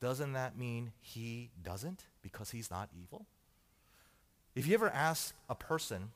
doesn't 0.00 0.32
that 0.34 0.58
mean 0.58 0.92
he 1.00 1.50
doesn't 1.62 2.04
because 2.22 2.50
he's 2.50 2.70
not 2.70 2.88
evil? 3.00 3.26
If 4.54 4.66
you 4.66 4.74
ever 4.74 4.90
ask 4.90 5.34
a 5.48 5.54
person 5.54 6.10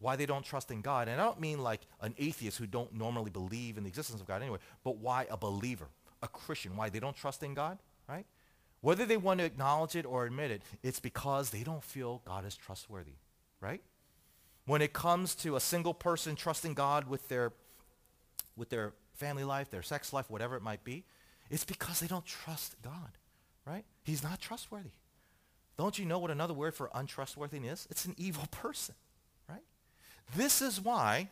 why 0.00 0.16
they 0.16 0.26
don't 0.26 0.44
trust 0.44 0.70
in 0.70 0.80
God, 0.80 1.08
and 1.08 1.20
I 1.20 1.24
don't 1.24 1.40
mean 1.40 1.62
like 1.62 1.82
an 2.00 2.14
atheist 2.18 2.58
who 2.58 2.66
don't 2.66 2.92
normally 2.94 3.30
believe 3.30 3.76
in 3.76 3.84
the 3.84 3.88
existence 3.88 4.20
of 4.20 4.26
God 4.26 4.42
anyway, 4.42 4.58
but 4.82 4.96
why 4.96 5.26
a 5.30 5.36
believer, 5.36 5.88
a 6.22 6.28
Christian, 6.28 6.76
why 6.76 6.88
they 6.88 7.00
don't 7.00 7.16
trust 7.16 7.42
in 7.42 7.54
God, 7.54 7.78
right? 8.08 8.26
Whether 8.80 9.06
they 9.06 9.16
want 9.16 9.40
to 9.40 9.46
acknowledge 9.46 9.96
it 9.96 10.04
or 10.04 10.26
admit 10.26 10.50
it, 10.50 10.62
it's 10.82 11.00
because 11.00 11.50
they 11.50 11.62
don't 11.62 11.82
feel 11.82 12.20
God 12.26 12.44
is 12.44 12.54
trustworthy, 12.54 13.14
right? 13.60 13.80
When 14.66 14.82
it 14.82 14.92
comes 14.92 15.34
to 15.36 15.56
a 15.56 15.60
single 15.60 15.94
person 15.94 16.36
trusting 16.36 16.74
God 16.74 17.08
with 17.08 17.28
their, 17.28 17.52
with 18.56 18.68
their 18.70 18.92
family 19.14 19.44
life, 19.44 19.70
their 19.70 19.82
sex 19.82 20.12
life, 20.12 20.30
whatever 20.30 20.56
it 20.56 20.62
might 20.62 20.84
be, 20.84 21.04
it's 21.50 21.64
because 21.64 22.00
they 22.00 22.06
don't 22.06 22.24
trust 22.24 22.76
God, 22.82 23.18
right? 23.66 23.84
He's 24.02 24.22
not 24.22 24.40
trustworthy. 24.40 24.90
Don't 25.76 25.98
you 25.98 26.04
know 26.04 26.18
what 26.18 26.30
another 26.30 26.54
word 26.54 26.74
for 26.74 26.90
untrustworthiness 26.94 27.80
is? 27.80 27.86
It's 27.90 28.04
an 28.04 28.14
evil 28.16 28.46
person, 28.50 28.94
right? 29.48 29.62
This 30.36 30.62
is 30.62 30.80
why 30.80 31.28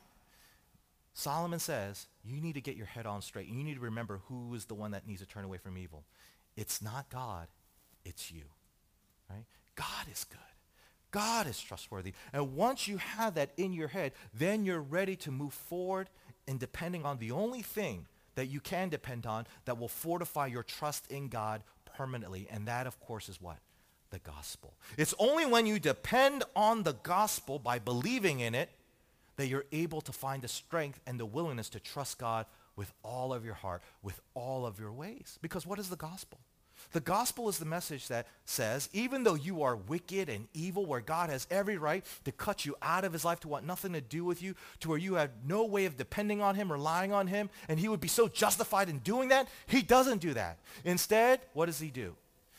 Solomon 1.14 1.58
says 1.58 2.06
you 2.24 2.40
need 2.40 2.54
to 2.54 2.60
get 2.60 2.76
your 2.76 2.86
head 2.86 3.06
on 3.06 3.22
straight. 3.22 3.46
You 3.46 3.62
need 3.62 3.74
to 3.74 3.80
remember 3.80 4.20
who 4.28 4.54
is 4.54 4.64
the 4.64 4.74
one 4.74 4.90
that 4.92 5.06
needs 5.06 5.20
to 5.20 5.26
turn 5.26 5.44
away 5.44 5.58
from 5.58 5.78
evil. 5.78 6.04
It's 6.56 6.82
not 6.82 7.08
God, 7.08 7.48
it's 8.04 8.30
you, 8.30 8.44
right? 9.30 9.44
God 9.74 10.06
is 10.10 10.24
good. 10.24 10.38
God 11.10 11.46
is 11.46 11.60
trustworthy. 11.60 12.14
And 12.32 12.56
once 12.56 12.88
you 12.88 12.96
have 12.96 13.34
that 13.34 13.50
in 13.56 13.72
your 13.72 13.88
head, 13.88 14.12
then 14.34 14.64
you're 14.64 14.80
ready 14.80 15.14
to 15.16 15.30
move 15.30 15.52
forward 15.52 16.08
and 16.48 16.58
depending 16.58 17.04
on 17.04 17.18
the 17.18 17.30
only 17.30 17.62
thing 17.62 18.06
that 18.34 18.46
you 18.46 18.60
can 18.60 18.88
depend 18.88 19.26
on 19.26 19.46
that 19.64 19.78
will 19.78 19.88
fortify 19.88 20.46
your 20.46 20.62
trust 20.62 21.10
in 21.10 21.28
God 21.28 21.62
permanently. 21.96 22.46
And 22.50 22.66
that, 22.66 22.86
of 22.86 22.98
course, 23.00 23.28
is 23.28 23.40
what? 23.40 23.58
The 24.10 24.18
gospel. 24.18 24.74
It's 24.96 25.14
only 25.18 25.46
when 25.46 25.66
you 25.66 25.78
depend 25.78 26.44
on 26.54 26.82
the 26.82 26.94
gospel 26.94 27.58
by 27.58 27.78
believing 27.78 28.40
in 28.40 28.54
it 28.54 28.70
that 29.36 29.46
you're 29.46 29.64
able 29.72 30.00
to 30.02 30.12
find 30.12 30.42
the 30.42 30.48
strength 30.48 31.00
and 31.06 31.18
the 31.18 31.26
willingness 31.26 31.68
to 31.70 31.80
trust 31.80 32.18
God 32.18 32.46
with 32.76 32.92
all 33.02 33.32
of 33.32 33.44
your 33.44 33.54
heart, 33.54 33.82
with 34.02 34.20
all 34.34 34.66
of 34.66 34.78
your 34.78 34.92
ways. 34.92 35.38
Because 35.42 35.66
what 35.66 35.78
is 35.78 35.88
the 35.88 35.96
gospel? 35.96 36.40
The 36.90 37.00
gospel 37.00 37.48
is 37.48 37.58
the 37.58 37.64
message 37.64 38.08
that 38.08 38.26
says, 38.44 38.88
even 38.92 39.24
though 39.24 39.34
you 39.34 39.62
are 39.62 39.76
wicked 39.76 40.28
and 40.28 40.48
evil, 40.52 40.84
where 40.84 41.00
God 41.00 41.30
has 41.30 41.46
every 41.50 41.78
right 41.78 42.04
to 42.24 42.32
cut 42.32 42.66
you 42.66 42.74
out 42.82 43.04
of 43.04 43.12
his 43.12 43.24
life, 43.24 43.40
to 43.40 43.48
want 43.48 43.66
nothing 43.66 43.92
to 43.92 44.00
do 44.00 44.24
with 44.24 44.42
you, 44.42 44.54
to 44.80 44.88
where 44.88 44.98
you 44.98 45.14
have 45.14 45.30
no 45.46 45.64
way 45.64 45.86
of 45.86 45.96
depending 45.96 46.42
on 46.42 46.54
him, 46.54 46.70
relying 46.70 47.12
on 47.12 47.28
him, 47.28 47.48
and 47.68 47.78
he 47.78 47.88
would 47.88 48.00
be 48.00 48.08
so 48.08 48.28
justified 48.28 48.88
in 48.88 48.98
doing 48.98 49.28
that, 49.28 49.48
he 49.66 49.82
doesn't 49.82 50.20
do 50.20 50.34
that. 50.34 50.58
Instead, 50.84 51.40
what 51.54 51.66
does 51.66 51.78
he 51.78 51.88
do? 51.88 52.14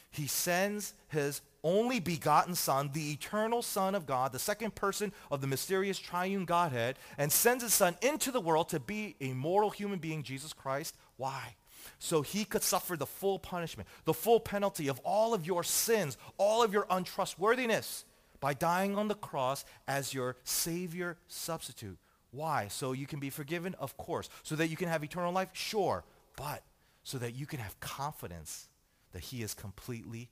He 0.09 0.27
sends 0.27 0.93
his 1.09 1.41
only 1.63 1.99
begotten 1.99 2.55
Son, 2.55 2.91
the 2.93 3.11
eternal 3.11 3.61
Son 3.61 3.95
of 3.95 4.05
God, 4.05 4.31
the 4.31 4.39
second 4.39 4.75
person 4.75 5.13
of 5.31 5.41
the 5.41 5.47
mysterious 5.47 5.97
triune 5.97 6.45
Godhead, 6.45 6.97
and 7.17 7.31
sends 7.31 7.63
his 7.63 7.73
Son 7.73 7.95
into 8.01 8.31
the 8.31 8.41
world 8.41 8.69
to 8.69 8.79
be 8.79 9.15
a 9.21 9.33
mortal 9.33 9.69
human 9.69 9.99
being, 9.99 10.23
Jesus 10.23 10.53
Christ. 10.53 10.95
Why? 11.17 11.55
So 11.99 12.21
he 12.21 12.45
could 12.45 12.63
suffer 12.63 12.95
the 12.95 13.05
full 13.05 13.39
punishment, 13.39 13.87
the 14.05 14.13
full 14.13 14.39
penalty 14.39 14.87
of 14.87 14.99
all 15.03 15.33
of 15.33 15.45
your 15.45 15.63
sins, 15.63 16.17
all 16.37 16.63
of 16.63 16.73
your 16.73 16.85
untrustworthiness 16.89 18.05
by 18.39 18.53
dying 18.53 18.97
on 18.97 19.07
the 19.07 19.15
cross 19.15 19.63
as 19.87 20.13
your 20.13 20.35
Savior 20.43 21.17
substitute. 21.27 21.97
Why? 22.31 22.67
So 22.67 22.91
you 22.91 23.05
can 23.05 23.19
be 23.19 23.29
forgiven? 23.29 23.75
Of 23.79 23.95
course. 23.95 24.27
So 24.41 24.55
that 24.55 24.67
you 24.67 24.75
can 24.75 24.89
have 24.89 25.03
eternal 25.03 25.31
life? 25.31 25.49
Sure. 25.53 26.03
But 26.35 26.63
so 27.03 27.17
that 27.19 27.35
you 27.35 27.45
can 27.45 27.59
have 27.59 27.79
confidence 27.79 28.67
that 29.11 29.21
he 29.21 29.43
is 29.43 29.53
completely 29.53 30.29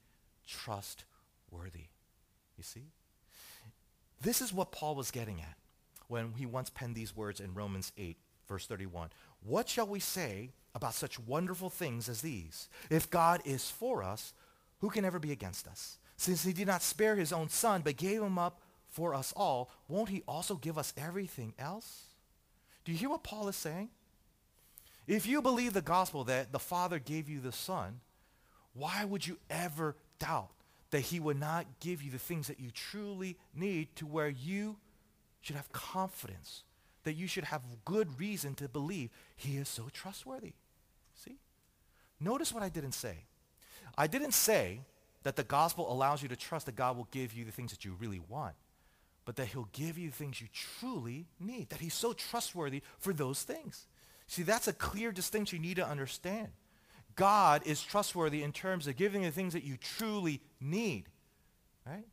trustworthy. 0.47 1.85
You 2.57 2.63
see? 2.63 2.91
This 4.21 4.41
is 4.41 4.53
what 4.53 4.71
Paul 4.71 4.95
was 4.95 5.11
getting 5.11 5.39
at 5.39 5.55
when 6.07 6.33
he 6.33 6.45
once 6.45 6.69
penned 6.69 6.95
these 6.95 7.15
words 7.15 7.39
in 7.39 7.53
Romans 7.53 7.91
8, 7.97 8.17
verse 8.47 8.67
31. 8.67 9.09
What 9.43 9.69
shall 9.69 9.87
we 9.87 9.99
say 9.99 10.51
about 10.73 10.93
such 10.93 11.19
wonderful 11.19 11.69
things 11.69 12.07
as 12.09 12.21
these? 12.21 12.69
If 12.89 13.09
God 13.09 13.41
is 13.45 13.69
for 13.69 14.03
us, 14.03 14.33
who 14.79 14.89
can 14.89 15.05
ever 15.05 15.19
be 15.19 15.31
against 15.31 15.67
us? 15.67 15.97
Since 16.17 16.43
he 16.43 16.53
did 16.53 16.67
not 16.67 16.81
spare 16.81 17.15
his 17.15 17.33
own 17.33 17.49
son, 17.49 17.81
but 17.83 17.97
gave 17.97 18.21
him 18.21 18.37
up 18.37 18.61
for 18.89 19.13
us 19.13 19.33
all, 19.35 19.71
won't 19.87 20.09
he 20.09 20.23
also 20.27 20.55
give 20.55 20.77
us 20.77 20.93
everything 20.97 21.53
else? 21.57 22.03
Do 22.83 22.91
you 22.91 22.97
hear 22.97 23.09
what 23.09 23.23
Paul 23.23 23.47
is 23.47 23.55
saying? 23.55 23.89
If 25.07 25.25
you 25.25 25.41
believe 25.41 25.73
the 25.73 25.81
gospel 25.81 26.23
that 26.25 26.51
the 26.51 26.59
Father 26.59 26.99
gave 26.99 27.27
you 27.27 27.39
the 27.39 27.51
Son, 27.51 28.01
why 28.73 29.03
would 29.03 29.25
you 29.25 29.37
ever 29.49 29.95
doubt 30.19 30.51
that 30.91 31.01
he 31.01 31.19
would 31.19 31.39
not 31.39 31.65
give 31.79 32.01
you 32.01 32.11
the 32.11 32.19
things 32.19 32.47
that 32.47 32.59
you 32.59 32.71
truly 32.71 33.37
need 33.55 33.95
to 33.95 34.05
where 34.05 34.29
you 34.29 34.77
should 35.41 35.55
have 35.55 35.71
confidence, 35.71 36.63
that 37.03 37.13
you 37.13 37.27
should 37.27 37.45
have 37.45 37.61
good 37.85 38.19
reason 38.19 38.53
to 38.55 38.69
believe 38.69 39.09
he 39.35 39.57
is 39.57 39.67
so 39.67 39.89
trustworthy? 39.91 40.53
Notice 42.21 42.53
what 42.53 42.63
I 42.63 42.69
didn't 42.69 42.93
say. 42.93 43.25
I 43.97 44.07
didn't 44.07 44.33
say 44.33 44.81
that 45.23 45.35
the 45.35 45.43
gospel 45.43 45.91
allows 45.91 46.21
you 46.21 46.29
to 46.29 46.35
trust 46.35 46.67
that 46.67 46.75
God 46.75 46.95
will 46.95 47.07
give 47.11 47.33
you 47.33 47.43
the 47.43 47.51
things 47.51 47.71
that 47.71 47.83
you 47.83 47.95
really 47.99 48.21
want, 48.29 48.55
but 49.25 49.35
that 49.35 49.47
he'll 49.47 49.69
give 49.73 49.97
you 49.97 50.09
the 50.09 50.15
things 50.15 50.39
you 50.39 50.47
truly 50.53 51.25
need, 51.39 51.69
that 51.69 51.79
he's 51.79 51.93
so 51.93 52.13
trustworthy 52.13 52.81
for 52.99 53.11
those 53.11 53.43
things. 53.43 53.87
See, 54.27 54.43
that's 54.43 54.67
a 54.67 54.73
clear 54.73 55.11
distinction 55.11 55.61
you 55.61 55.69
need 55.69 55.75
to 55.75 55.87
understand. 55.87 56.49
God 57.15 57.63
is 57.65 57.81
trustworthy 57.81 58.43
in 58.43 58.53
terms 58.53 58.87
of 58.87 58.95
giving 58.95 59.23
the 59.23 59.31
things 59.31 59.53
that 59.53 59.63
you 59.63 59.77
truly 59.77 60.41
need, 60.61 61.05
right? 61.85 62.05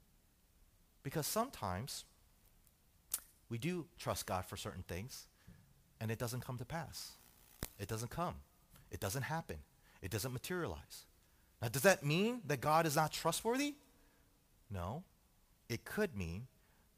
Because 1.02 1.26
sometimes 1.26 2.04
we 3.48 3.58
do 3.58 3.86
trust 3.98 4.26
God 4.26 4.44
for 4.44 4.56
certain 4.56 4.82
things, 4.82 5.28
and 6.00 6.10
it 6.10 6.18
doesn't 6.18 6.44
come 6.44 6.58
to 6.58 6.64
pass. 6.64 7.12
It 7.78 7.88
doesn't 7.88 8.10
come. 8.10 8.34
It 8.90 9.00
doesn't 9.00 9.22
happen. 9.22 9.58
It 10.02 10.10
doesn't 10.10 10.32
materialize. 10.32 11.06
Now, 11.60 11.68
does 11.68 11.82
that 11.82 12.04
mean 12.04 12.40
that 12.46 12.60
God 12.60 12.86
is 12.86 12.96
not 12.96 13.12
trustworthy? 13.12 13.74
No. 14.70 15.02
It 15.68 15.84
could 15.84 16.16
mean 16.16 16.46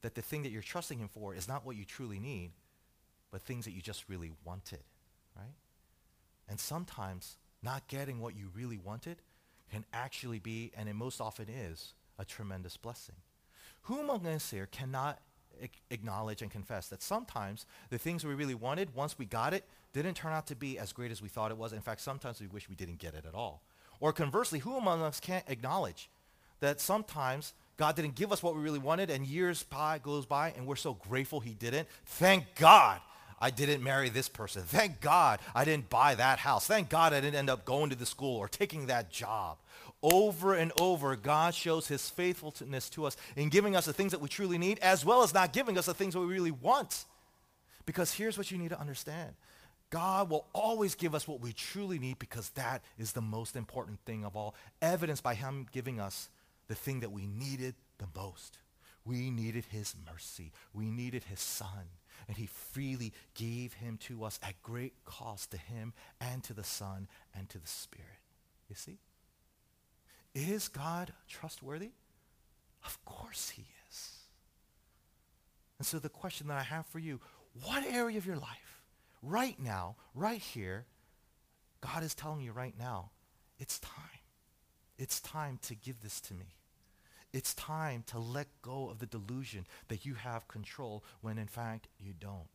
that 0.02 0.14
the 0.14 0.22
thing 0.22 0.42
that 0.42 0.50
you're 0.50 0.62
trusting 0.62 0.98
him 0.98 1.08
for 1.08 1.34
is 1.34 1.48
not 1.48 1.64
what 1.64 1.76
you 1.76 1.84
truly 1.84 2.18
need, 2.18 2.52
but 3.30 3.42
things 3.42 3.64
that 3.64 3.72
you 3.72 3.80
just 3.80 4.08
really 4.08 4.32
wanted, 4.44 4.80
right? 5.36 5.54
And 6.48 6.58
sometimes 6.58 7.36
not 7.62 7.86
getting 7.88 8.20
what 8.20 8.36
you 8.36 8.50
really 8.54 8.78
wanted 8.78 9.18
can 9.70 9.84
actually 9.92 10.38
be, 10.38 10.72
and 10.76 10.88
it 10.88 10.94
most 10.94 11.20
often 11.20 11.48
is, 11.48 11.94
a 12.18 12.24
tremendous 12.24 12.76
blessing. 12.76 13.16
Who 13.82 14.00
among 14.00 14.26
us 14.26 14.50
here 14.50 14.66
cannot 14.66 15.20
acknowledge 15.90 16.42
and 16.42 16.50
confess 16.50 16.88
that 16.88 17.02
sometimes 17.02 17.66
the 17.90 17.98
things 17.98 18.24
we 18.24 18.34
really 18.34 18.54
wanted, 18.54 18.94
once 18.94 19.18
we 19.18 19.26
got 19.26 19.54
it, 19.54 19.64
didn't 19.92 20.14
turn 20.14 20.32
out 20.32 20.46
to 20.48 20.56
be 20.56 20.78
as 20.78 20.92
great 20.92 21.10
as 21.10 21.20
we 21.20 21.28
thought 21.28 21.50
it 21.50 21.58
was. 21.58 21.72
In 21.72 21.80
fact, 21.80 22.00
sometimes 22.00 22.40
we 22.40 22.46
wish 22.46 22.68
we 22.68 22.74
didn't 22.74 22.98
get 22.98 23.14
it 23.14 23.24
at 23.26 23.34
all. 23.34 23.62
Or 24.00 24.12
conversely, 24.12 24.60
who 24.60 24.76
among 24.76 25.02
us 25.02 25.20
can't 25.20 25.44
acknowledge 25.48 26.08
that 26.60 26.80
sometimes 26.80 27.52
God 27.76 27.96
didn't 27.96 28.14
give 28.14 28.32
us 28.32 28.42
what 28.42 28.54
we 28.54 28.62
really 28.62 28.78
wanted 28.78 29.10
and 29.10 29.26
years 29.26 29.62
by, 29.62 29.98
goes 29.98 30.26
by 30.26 30.52
and 30.56 30.66
we're 30.66 30.76
so 30.76 30.94
grateful 30.94 31.40
he 31.40 31.54
didn't? 31.54 31.88
Thank 32.04 32.44
God 32.54 33.00
I 33.40 33.50
didn't 33.50 33.82
marry 33.82 34.10
this 34.10 34.28
person. 34.28 34.62
Thank 34.62 35.00
God 35.00 35.40
I 35.54 35.64
didn't 35.64 35.88
buy 35.88 36.14
that 36.14 36.38
house. 36.38 36.66
Thank 36.66 36.90
God 36.90 37.12
I 37.12 37.20
didn't 37.20 37.36
end 37.36 37.50
up 37.50 37.64
going 37.64 37.90
to 37.90 37.96
the 37.96 38.06
school 38.06 38.36
or 38.36 38.48
taking 38.48 38.86
that 38.86 39.10
job. 39.10 39.56
Over 40.02 40.54
and 40.54 40.72
over, 40.80 41.16
God 41.16 41.54
shows 41.54 41.88
his 41.88 42.08
faithfulness 42.08 42.88
to 42.90 43.06
us 43.06 43.16
in 43.36 43.48
giving 43.48 43.76
us 43.76 43.86
the 43.86 43.92
things 43.92 44.12
that 44.12 44.20
we 44.20 44.28
truly 44.28 44.58
need 44.58 44.78
as 44.80 45.04
well 45.04 45.22
as 45.22 45.34
not 45.34 45.52
giving 45.52 45.76
us 45.76 45.86
the 45.86 45.94
things 45.94 46.14
that 46.14 46.20
we 46.20 46.26
really 46.26 46.50
want. 46.50 47.04
Because 47.86 48.12
here's 48.12 48.38
what 48.38 48.50
you 48.50 48.58
need 48.58 48.70
to 48.70 48.80
understand. 48.80 49.34
God 49.90 50.30
will 50.30 50.46
always 50.52 50.94
give 50.94 51.14
us 51.14 51.26
what 51.26 51.40
we 51.40 51.52
truly 51.52 51.98
need 51.98 52.18
because 52.18 52.50
that 52.50 52.82
is 52.96 53.12
the 53.12 53.20
most 53.20 53.56
important 53.56 53.98
thing 54.06 54.24
of 54.24 54.36
all, 54.36 54.54
evidenced 54.80 55.24
by 55.24 55.34
him 55.34 55.66
giving 55.72 56.00
us 56.00 56.28
the 56.68 56.76
thing 56.76 57.00
that 57.00 57.10
we 57.10 57.26
needed 57.26 57.74
the 57.98 58.06
most. 58.14 58.58
We 59.04 59.30
needed 59.30 59.64
his 59.70 59.94
mercy. 60.10 60.52
We 60.72 60.90
needed 60.90 61.24
his 61.24 61.40
son. 61.40 61.88
And 62.28 62.36
he 62.36 62.46
freely 62.46 63.12
gave 63.34 63.72
him 63.72 63.98
to 64.02 64.24
us 64.24 64.38
at 64.42 64.62
great 64.62 64.92
cost 65.04 65.50
to 65.50 65.56
him 65.56 65.92
and 66.20 66.44
to 66.44 66.52
the 66.52 66.62
son 66.64 67.08
and 67.36 67.48
to 67.48 67.58
the 67.58 67.66
spirit. 67.66 68.06
You 68.68 68.76
see? 68.76 68.98
Is 70.34 70.68
God 70.68 71.12
trustworthy? 71.28 71.90
Of 72.84 73.04
course 73.04 73.50
he 73.50 73.64
is. 73.88 74.12
And 75.78 75.86
so 75.86 75.98
the 75.98 76.08
question 76.08 76.46
that 76.48 76.58
I 76.58 76.62
have 76.62 76.86
for 76.86 77.00
you, 77.00 77.20
what 77.64 77.84
area 77.84 78.18
of 78.18 78.26
your 78.26 78.36
life 78.36 78.79
right 79.22 79.58
now, 79.58 79.96
right 80.14 80.40
here, 80.40 80.86
God 81.80 82.02
is 82.02 82.14
telling 82.14 82.40
you 82.40 82.52
right 82.52 82.74
now, 82.78 83.10
it's 83.58 83.78
time. 83.78 83.94
It's 84.98 85.20
time 85.20 85.58
to 85.62 85.74
give 85.74 86.02
this 86.02 86.20
to 86.22 86.34
me. 86.34 86.56
It's 87.32 87.54
time 87.54 88.02
to 88.08 88.18
let 88.18 88.48
go 88.60 88.88
of 88.90 88.98
the 88.98 89.06
delusion 89.06 89.66
that 89.88 90.04
you 90.04 90.14
have 90.14 90.48
control 90.48 91.04
when 91.20 91.38
in 91.38 91.46
fact 91.46 91.88
you 91.98 92.12
don't. 92.18 92.48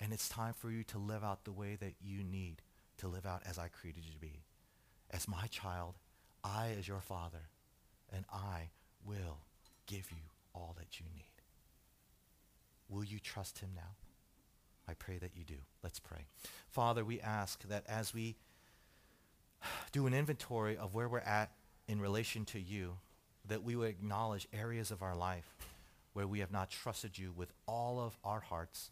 And 0.00 0.12
it's 0.12 0.28
time 0.28 0.54
for 0.54 0.70
you 0.70 0.84
to 0.84 0.98
live 0.98 1.24
out 1.24 1.44
the 1.44 1.52
way 1.52 1.76
that 1.80 1.94
you 2.00 2.24
need 2.24 2.62
to 2.98 3.08
live 3.08 3.26
out 3.26 3.42
as 3.46 3.58
I 3.58 3.68
created 3.68 4.04
you 4.04 4.12
to 4.12 4.18
be. 4.18 4.42
As 5.10 5.28
my 5.28 5.46
child, 5.46 5.94
I 6.44 6.74
as 6.78 6.86
your 6.86 7.00
father, 7.00 7.48
and 8.12 8.24
I 8.32 8.70
will 9.04 9.38
give 9.86 10.10
you 10.10 10.22
all 10.54 10.74
that 10.78 11.00
you 11.00 11.06
need. 11.14 11.24
Will 12.88 13.04
you 13.04 13.18
trust 13.18 13.58
him 13.58 13.70
now? 13.74 13.96
I 14.88 14.94
pray 14.94 15.18
that 15.18 15.36
you 15.36 15.44
do. 15.44 15.56
Let's 15.82 16.00
pray. 16.00 16.26
Father, 16.70 17.04
we 17.04 17.20
ask 17.20 17.62
that 17.68 17.84
as 17.86 18.14
we 18.14 18.36
do 19.92 20.06
an 20.06 20.14
inventory 20.14 20.76
of 20.76 20.94
where 20.94 21.08
we're 21.08 21.18
at 21.18 21.50
in 21.86 22.00
relation 22.00 22.44
to 22.46 22.60
you, 22.60 22.94
that 23.46 23.62
we 23.62 23.76
would 23.76 23.88
acknowledge 23.88 24.48
areas 24.52 24.90
of 24.90 25.02
our 25.02 25.14
life 25.14 25.56
where 26.14 26.26
we 26.26 26.40
have 26.40 26.50
not 26.50 26.70
trusted 26.70 27.18
you 27.18 27.32
with 27.36 27.52
all 27.66 28.00
of 28.00 28.16
our 28.24 28.40
hearts 28.40 28.90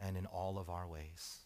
and 0.00 0.16
in 0.16 0.26
all 0.26 0.58
of 0.58 0.68
our 0.68 0.86
ways. 0.86 1.38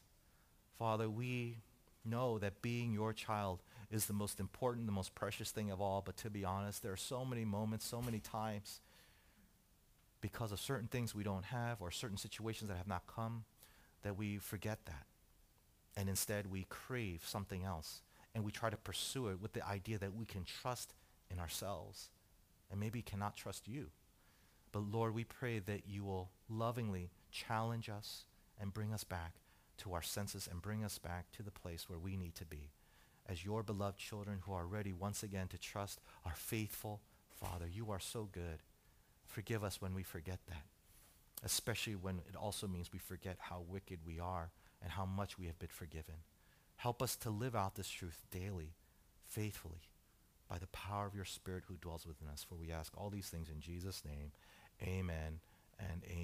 Father, 0.78 1.08
we 1.08 1.58
know 2.04 2.38
that 2.38 2.62
being 2.62 2.92
your 2.92 3.12
child 3.12 3.62
is 3.90 4.06
the 4.06 4.12
most 4.12 4.40
important, 4.40 4.86
the 4.86 4.92
most 4.92 5.14
precious 5.14 5.50
thing 5.50 5.70
of 5.70 5.80
all, 5.80 6.02
but 6.04 6.16
to 6.16 6.30
be 6.30 6.44
honest, 6.44 6.82
there 6.82 6.92
are 6.92 6.96
so 6.96 7.24
many 7.24 7.44
moments, 7.44 7.86
so 7.86 8.00
many 8.00 8.20
times 8.20 8.80
because 10.20 10.50
of 10.50 10.60
certain 10.60 10.88
things 10.88 11.14
we 11.14 11.22
don't 11.22 11.44
have 11.46 11.80
or 11.80 11.90
certain 11.90 12.16
situations 12.16 12.68
that 12.68 12.76
have 12.76 12.88
not 12.88 13.06
come 13.06 13.44
that 14.02 14.16
we 14.16 14.38
forget 14.38 14.86
that. 14.86 15.06
And 15.96 16.08
instead 16.08 16.50
we 16.50 16.66
crave 16.68 17.22
something 17.24 17.64
else. 17.64 18.02
And 18.34 18.44
we 18.44 18.52
try 18.52 18.70
to 18.70 18.76
pursue 18.76 19.28
it 19.28 19.40
with 19.40 19.52
the 19.52 19.66
idea 19.66 19.98
that 19.98 20.14
we 20.14 20.24
can 20.24 20.44
trust 20.44 20.94
in 21.30 21.38
ourselves 21.38 22.10
and 22.70 22.80
maybe 22.80 23.02
cannot 23.02 23.36
trust 23.36 23.68
you. 23.68 23.88
But 24.72 24.90
Lord, 24.90 25.14
we 25.14 25.24
pray 25.24 25.58
that 25.58 25.82
you 25.86 26.02
will 26.02 26.30
lovingly 26.48 27.10
challenge 27.30 27.90
us 27.90 28.24
and 28.58 28.72
bring 28.72 28.92
us 28.92 29.04
back 29.04 29.34
to 29.78 29.92
our 29.92 30.02
senses 30.02 30.48
and 30.50 30.62
bring 30.62 30.82
us 30.82 30.98
back 30.98 31.30
to 31.32 31.42
the 31.42 31.50
place 31.50 31.88
where 31.88 31.98
we 31.98 32.16
need 32.16 32.34
to 32.36 32.46
be 32.46 32.70
as 33.28 33.44
your 33.44 33.62
beloved 33.62 33.98
children 33.98 34.38
who 34.44 34.52
are 34.52 34.66
ready 34.66 34.92
once 34.92 35.22
again 35.22 35.48
to 35.48 35.58
trust 35.58 36.00
our 36.24 36.34
faithful 36.34 37.00
Father. 37.30 37.66
You 37.68 37.90
are 37.90 38.00
so 38.00 38.28
good. 38.32 38.62
Forgive 39.26 39.62
us 39.62 39.80
when 39.80 39.94
we 39.94 40.02
forget 40.02 40.40
that 40.48 40.64
especially 41.44 41.94
when 41.94 42.18
it 42.28 42.36
also 42.36 42.66
means 42.66 42.92
we 42.92 42.98
forget 42.98 43.36
how 43.38 43.62
wicked 43.68 44.00
we 44.06 44.18
are 44.18 44.50
and 44.82 44.92
how 44.92 45.04
much 45.04 45.38
we 45.38 45.46
have 45.46 45.58
been 45.58 45.68
forgiven. 45.68 46.14
Help 46.76 47.02
us 47.02 47.16
to 47.16 47.30
live 47.30 47.54
out 47.54 47.74
this 47.74 47.88
truth 47.88 48.22
daily, 48.30 48.74
faithfully, 49.24 49.82
by 50.48 50.58
the 50.58 50.66
power 50.68 51.06
of 51.06 51.14
your 51.14 51.24
Spirit 51.24 51.64
who 51.68 51.76
dwells 51.76 52.06
within 52.06 52.28
us. 52.28 52.44
For 52.46 52.56
we 52.56 52.72
ask 52.72 52.92
all 52.96 53.10
these 53.10 53.28
things 53.28 53.48
in 53.48 53.60
Jesus' 53.60 54.02
name. 54.04 54.32
Amen 54.82 55.40
and 55.78 56.02
amen. 56.04 56.22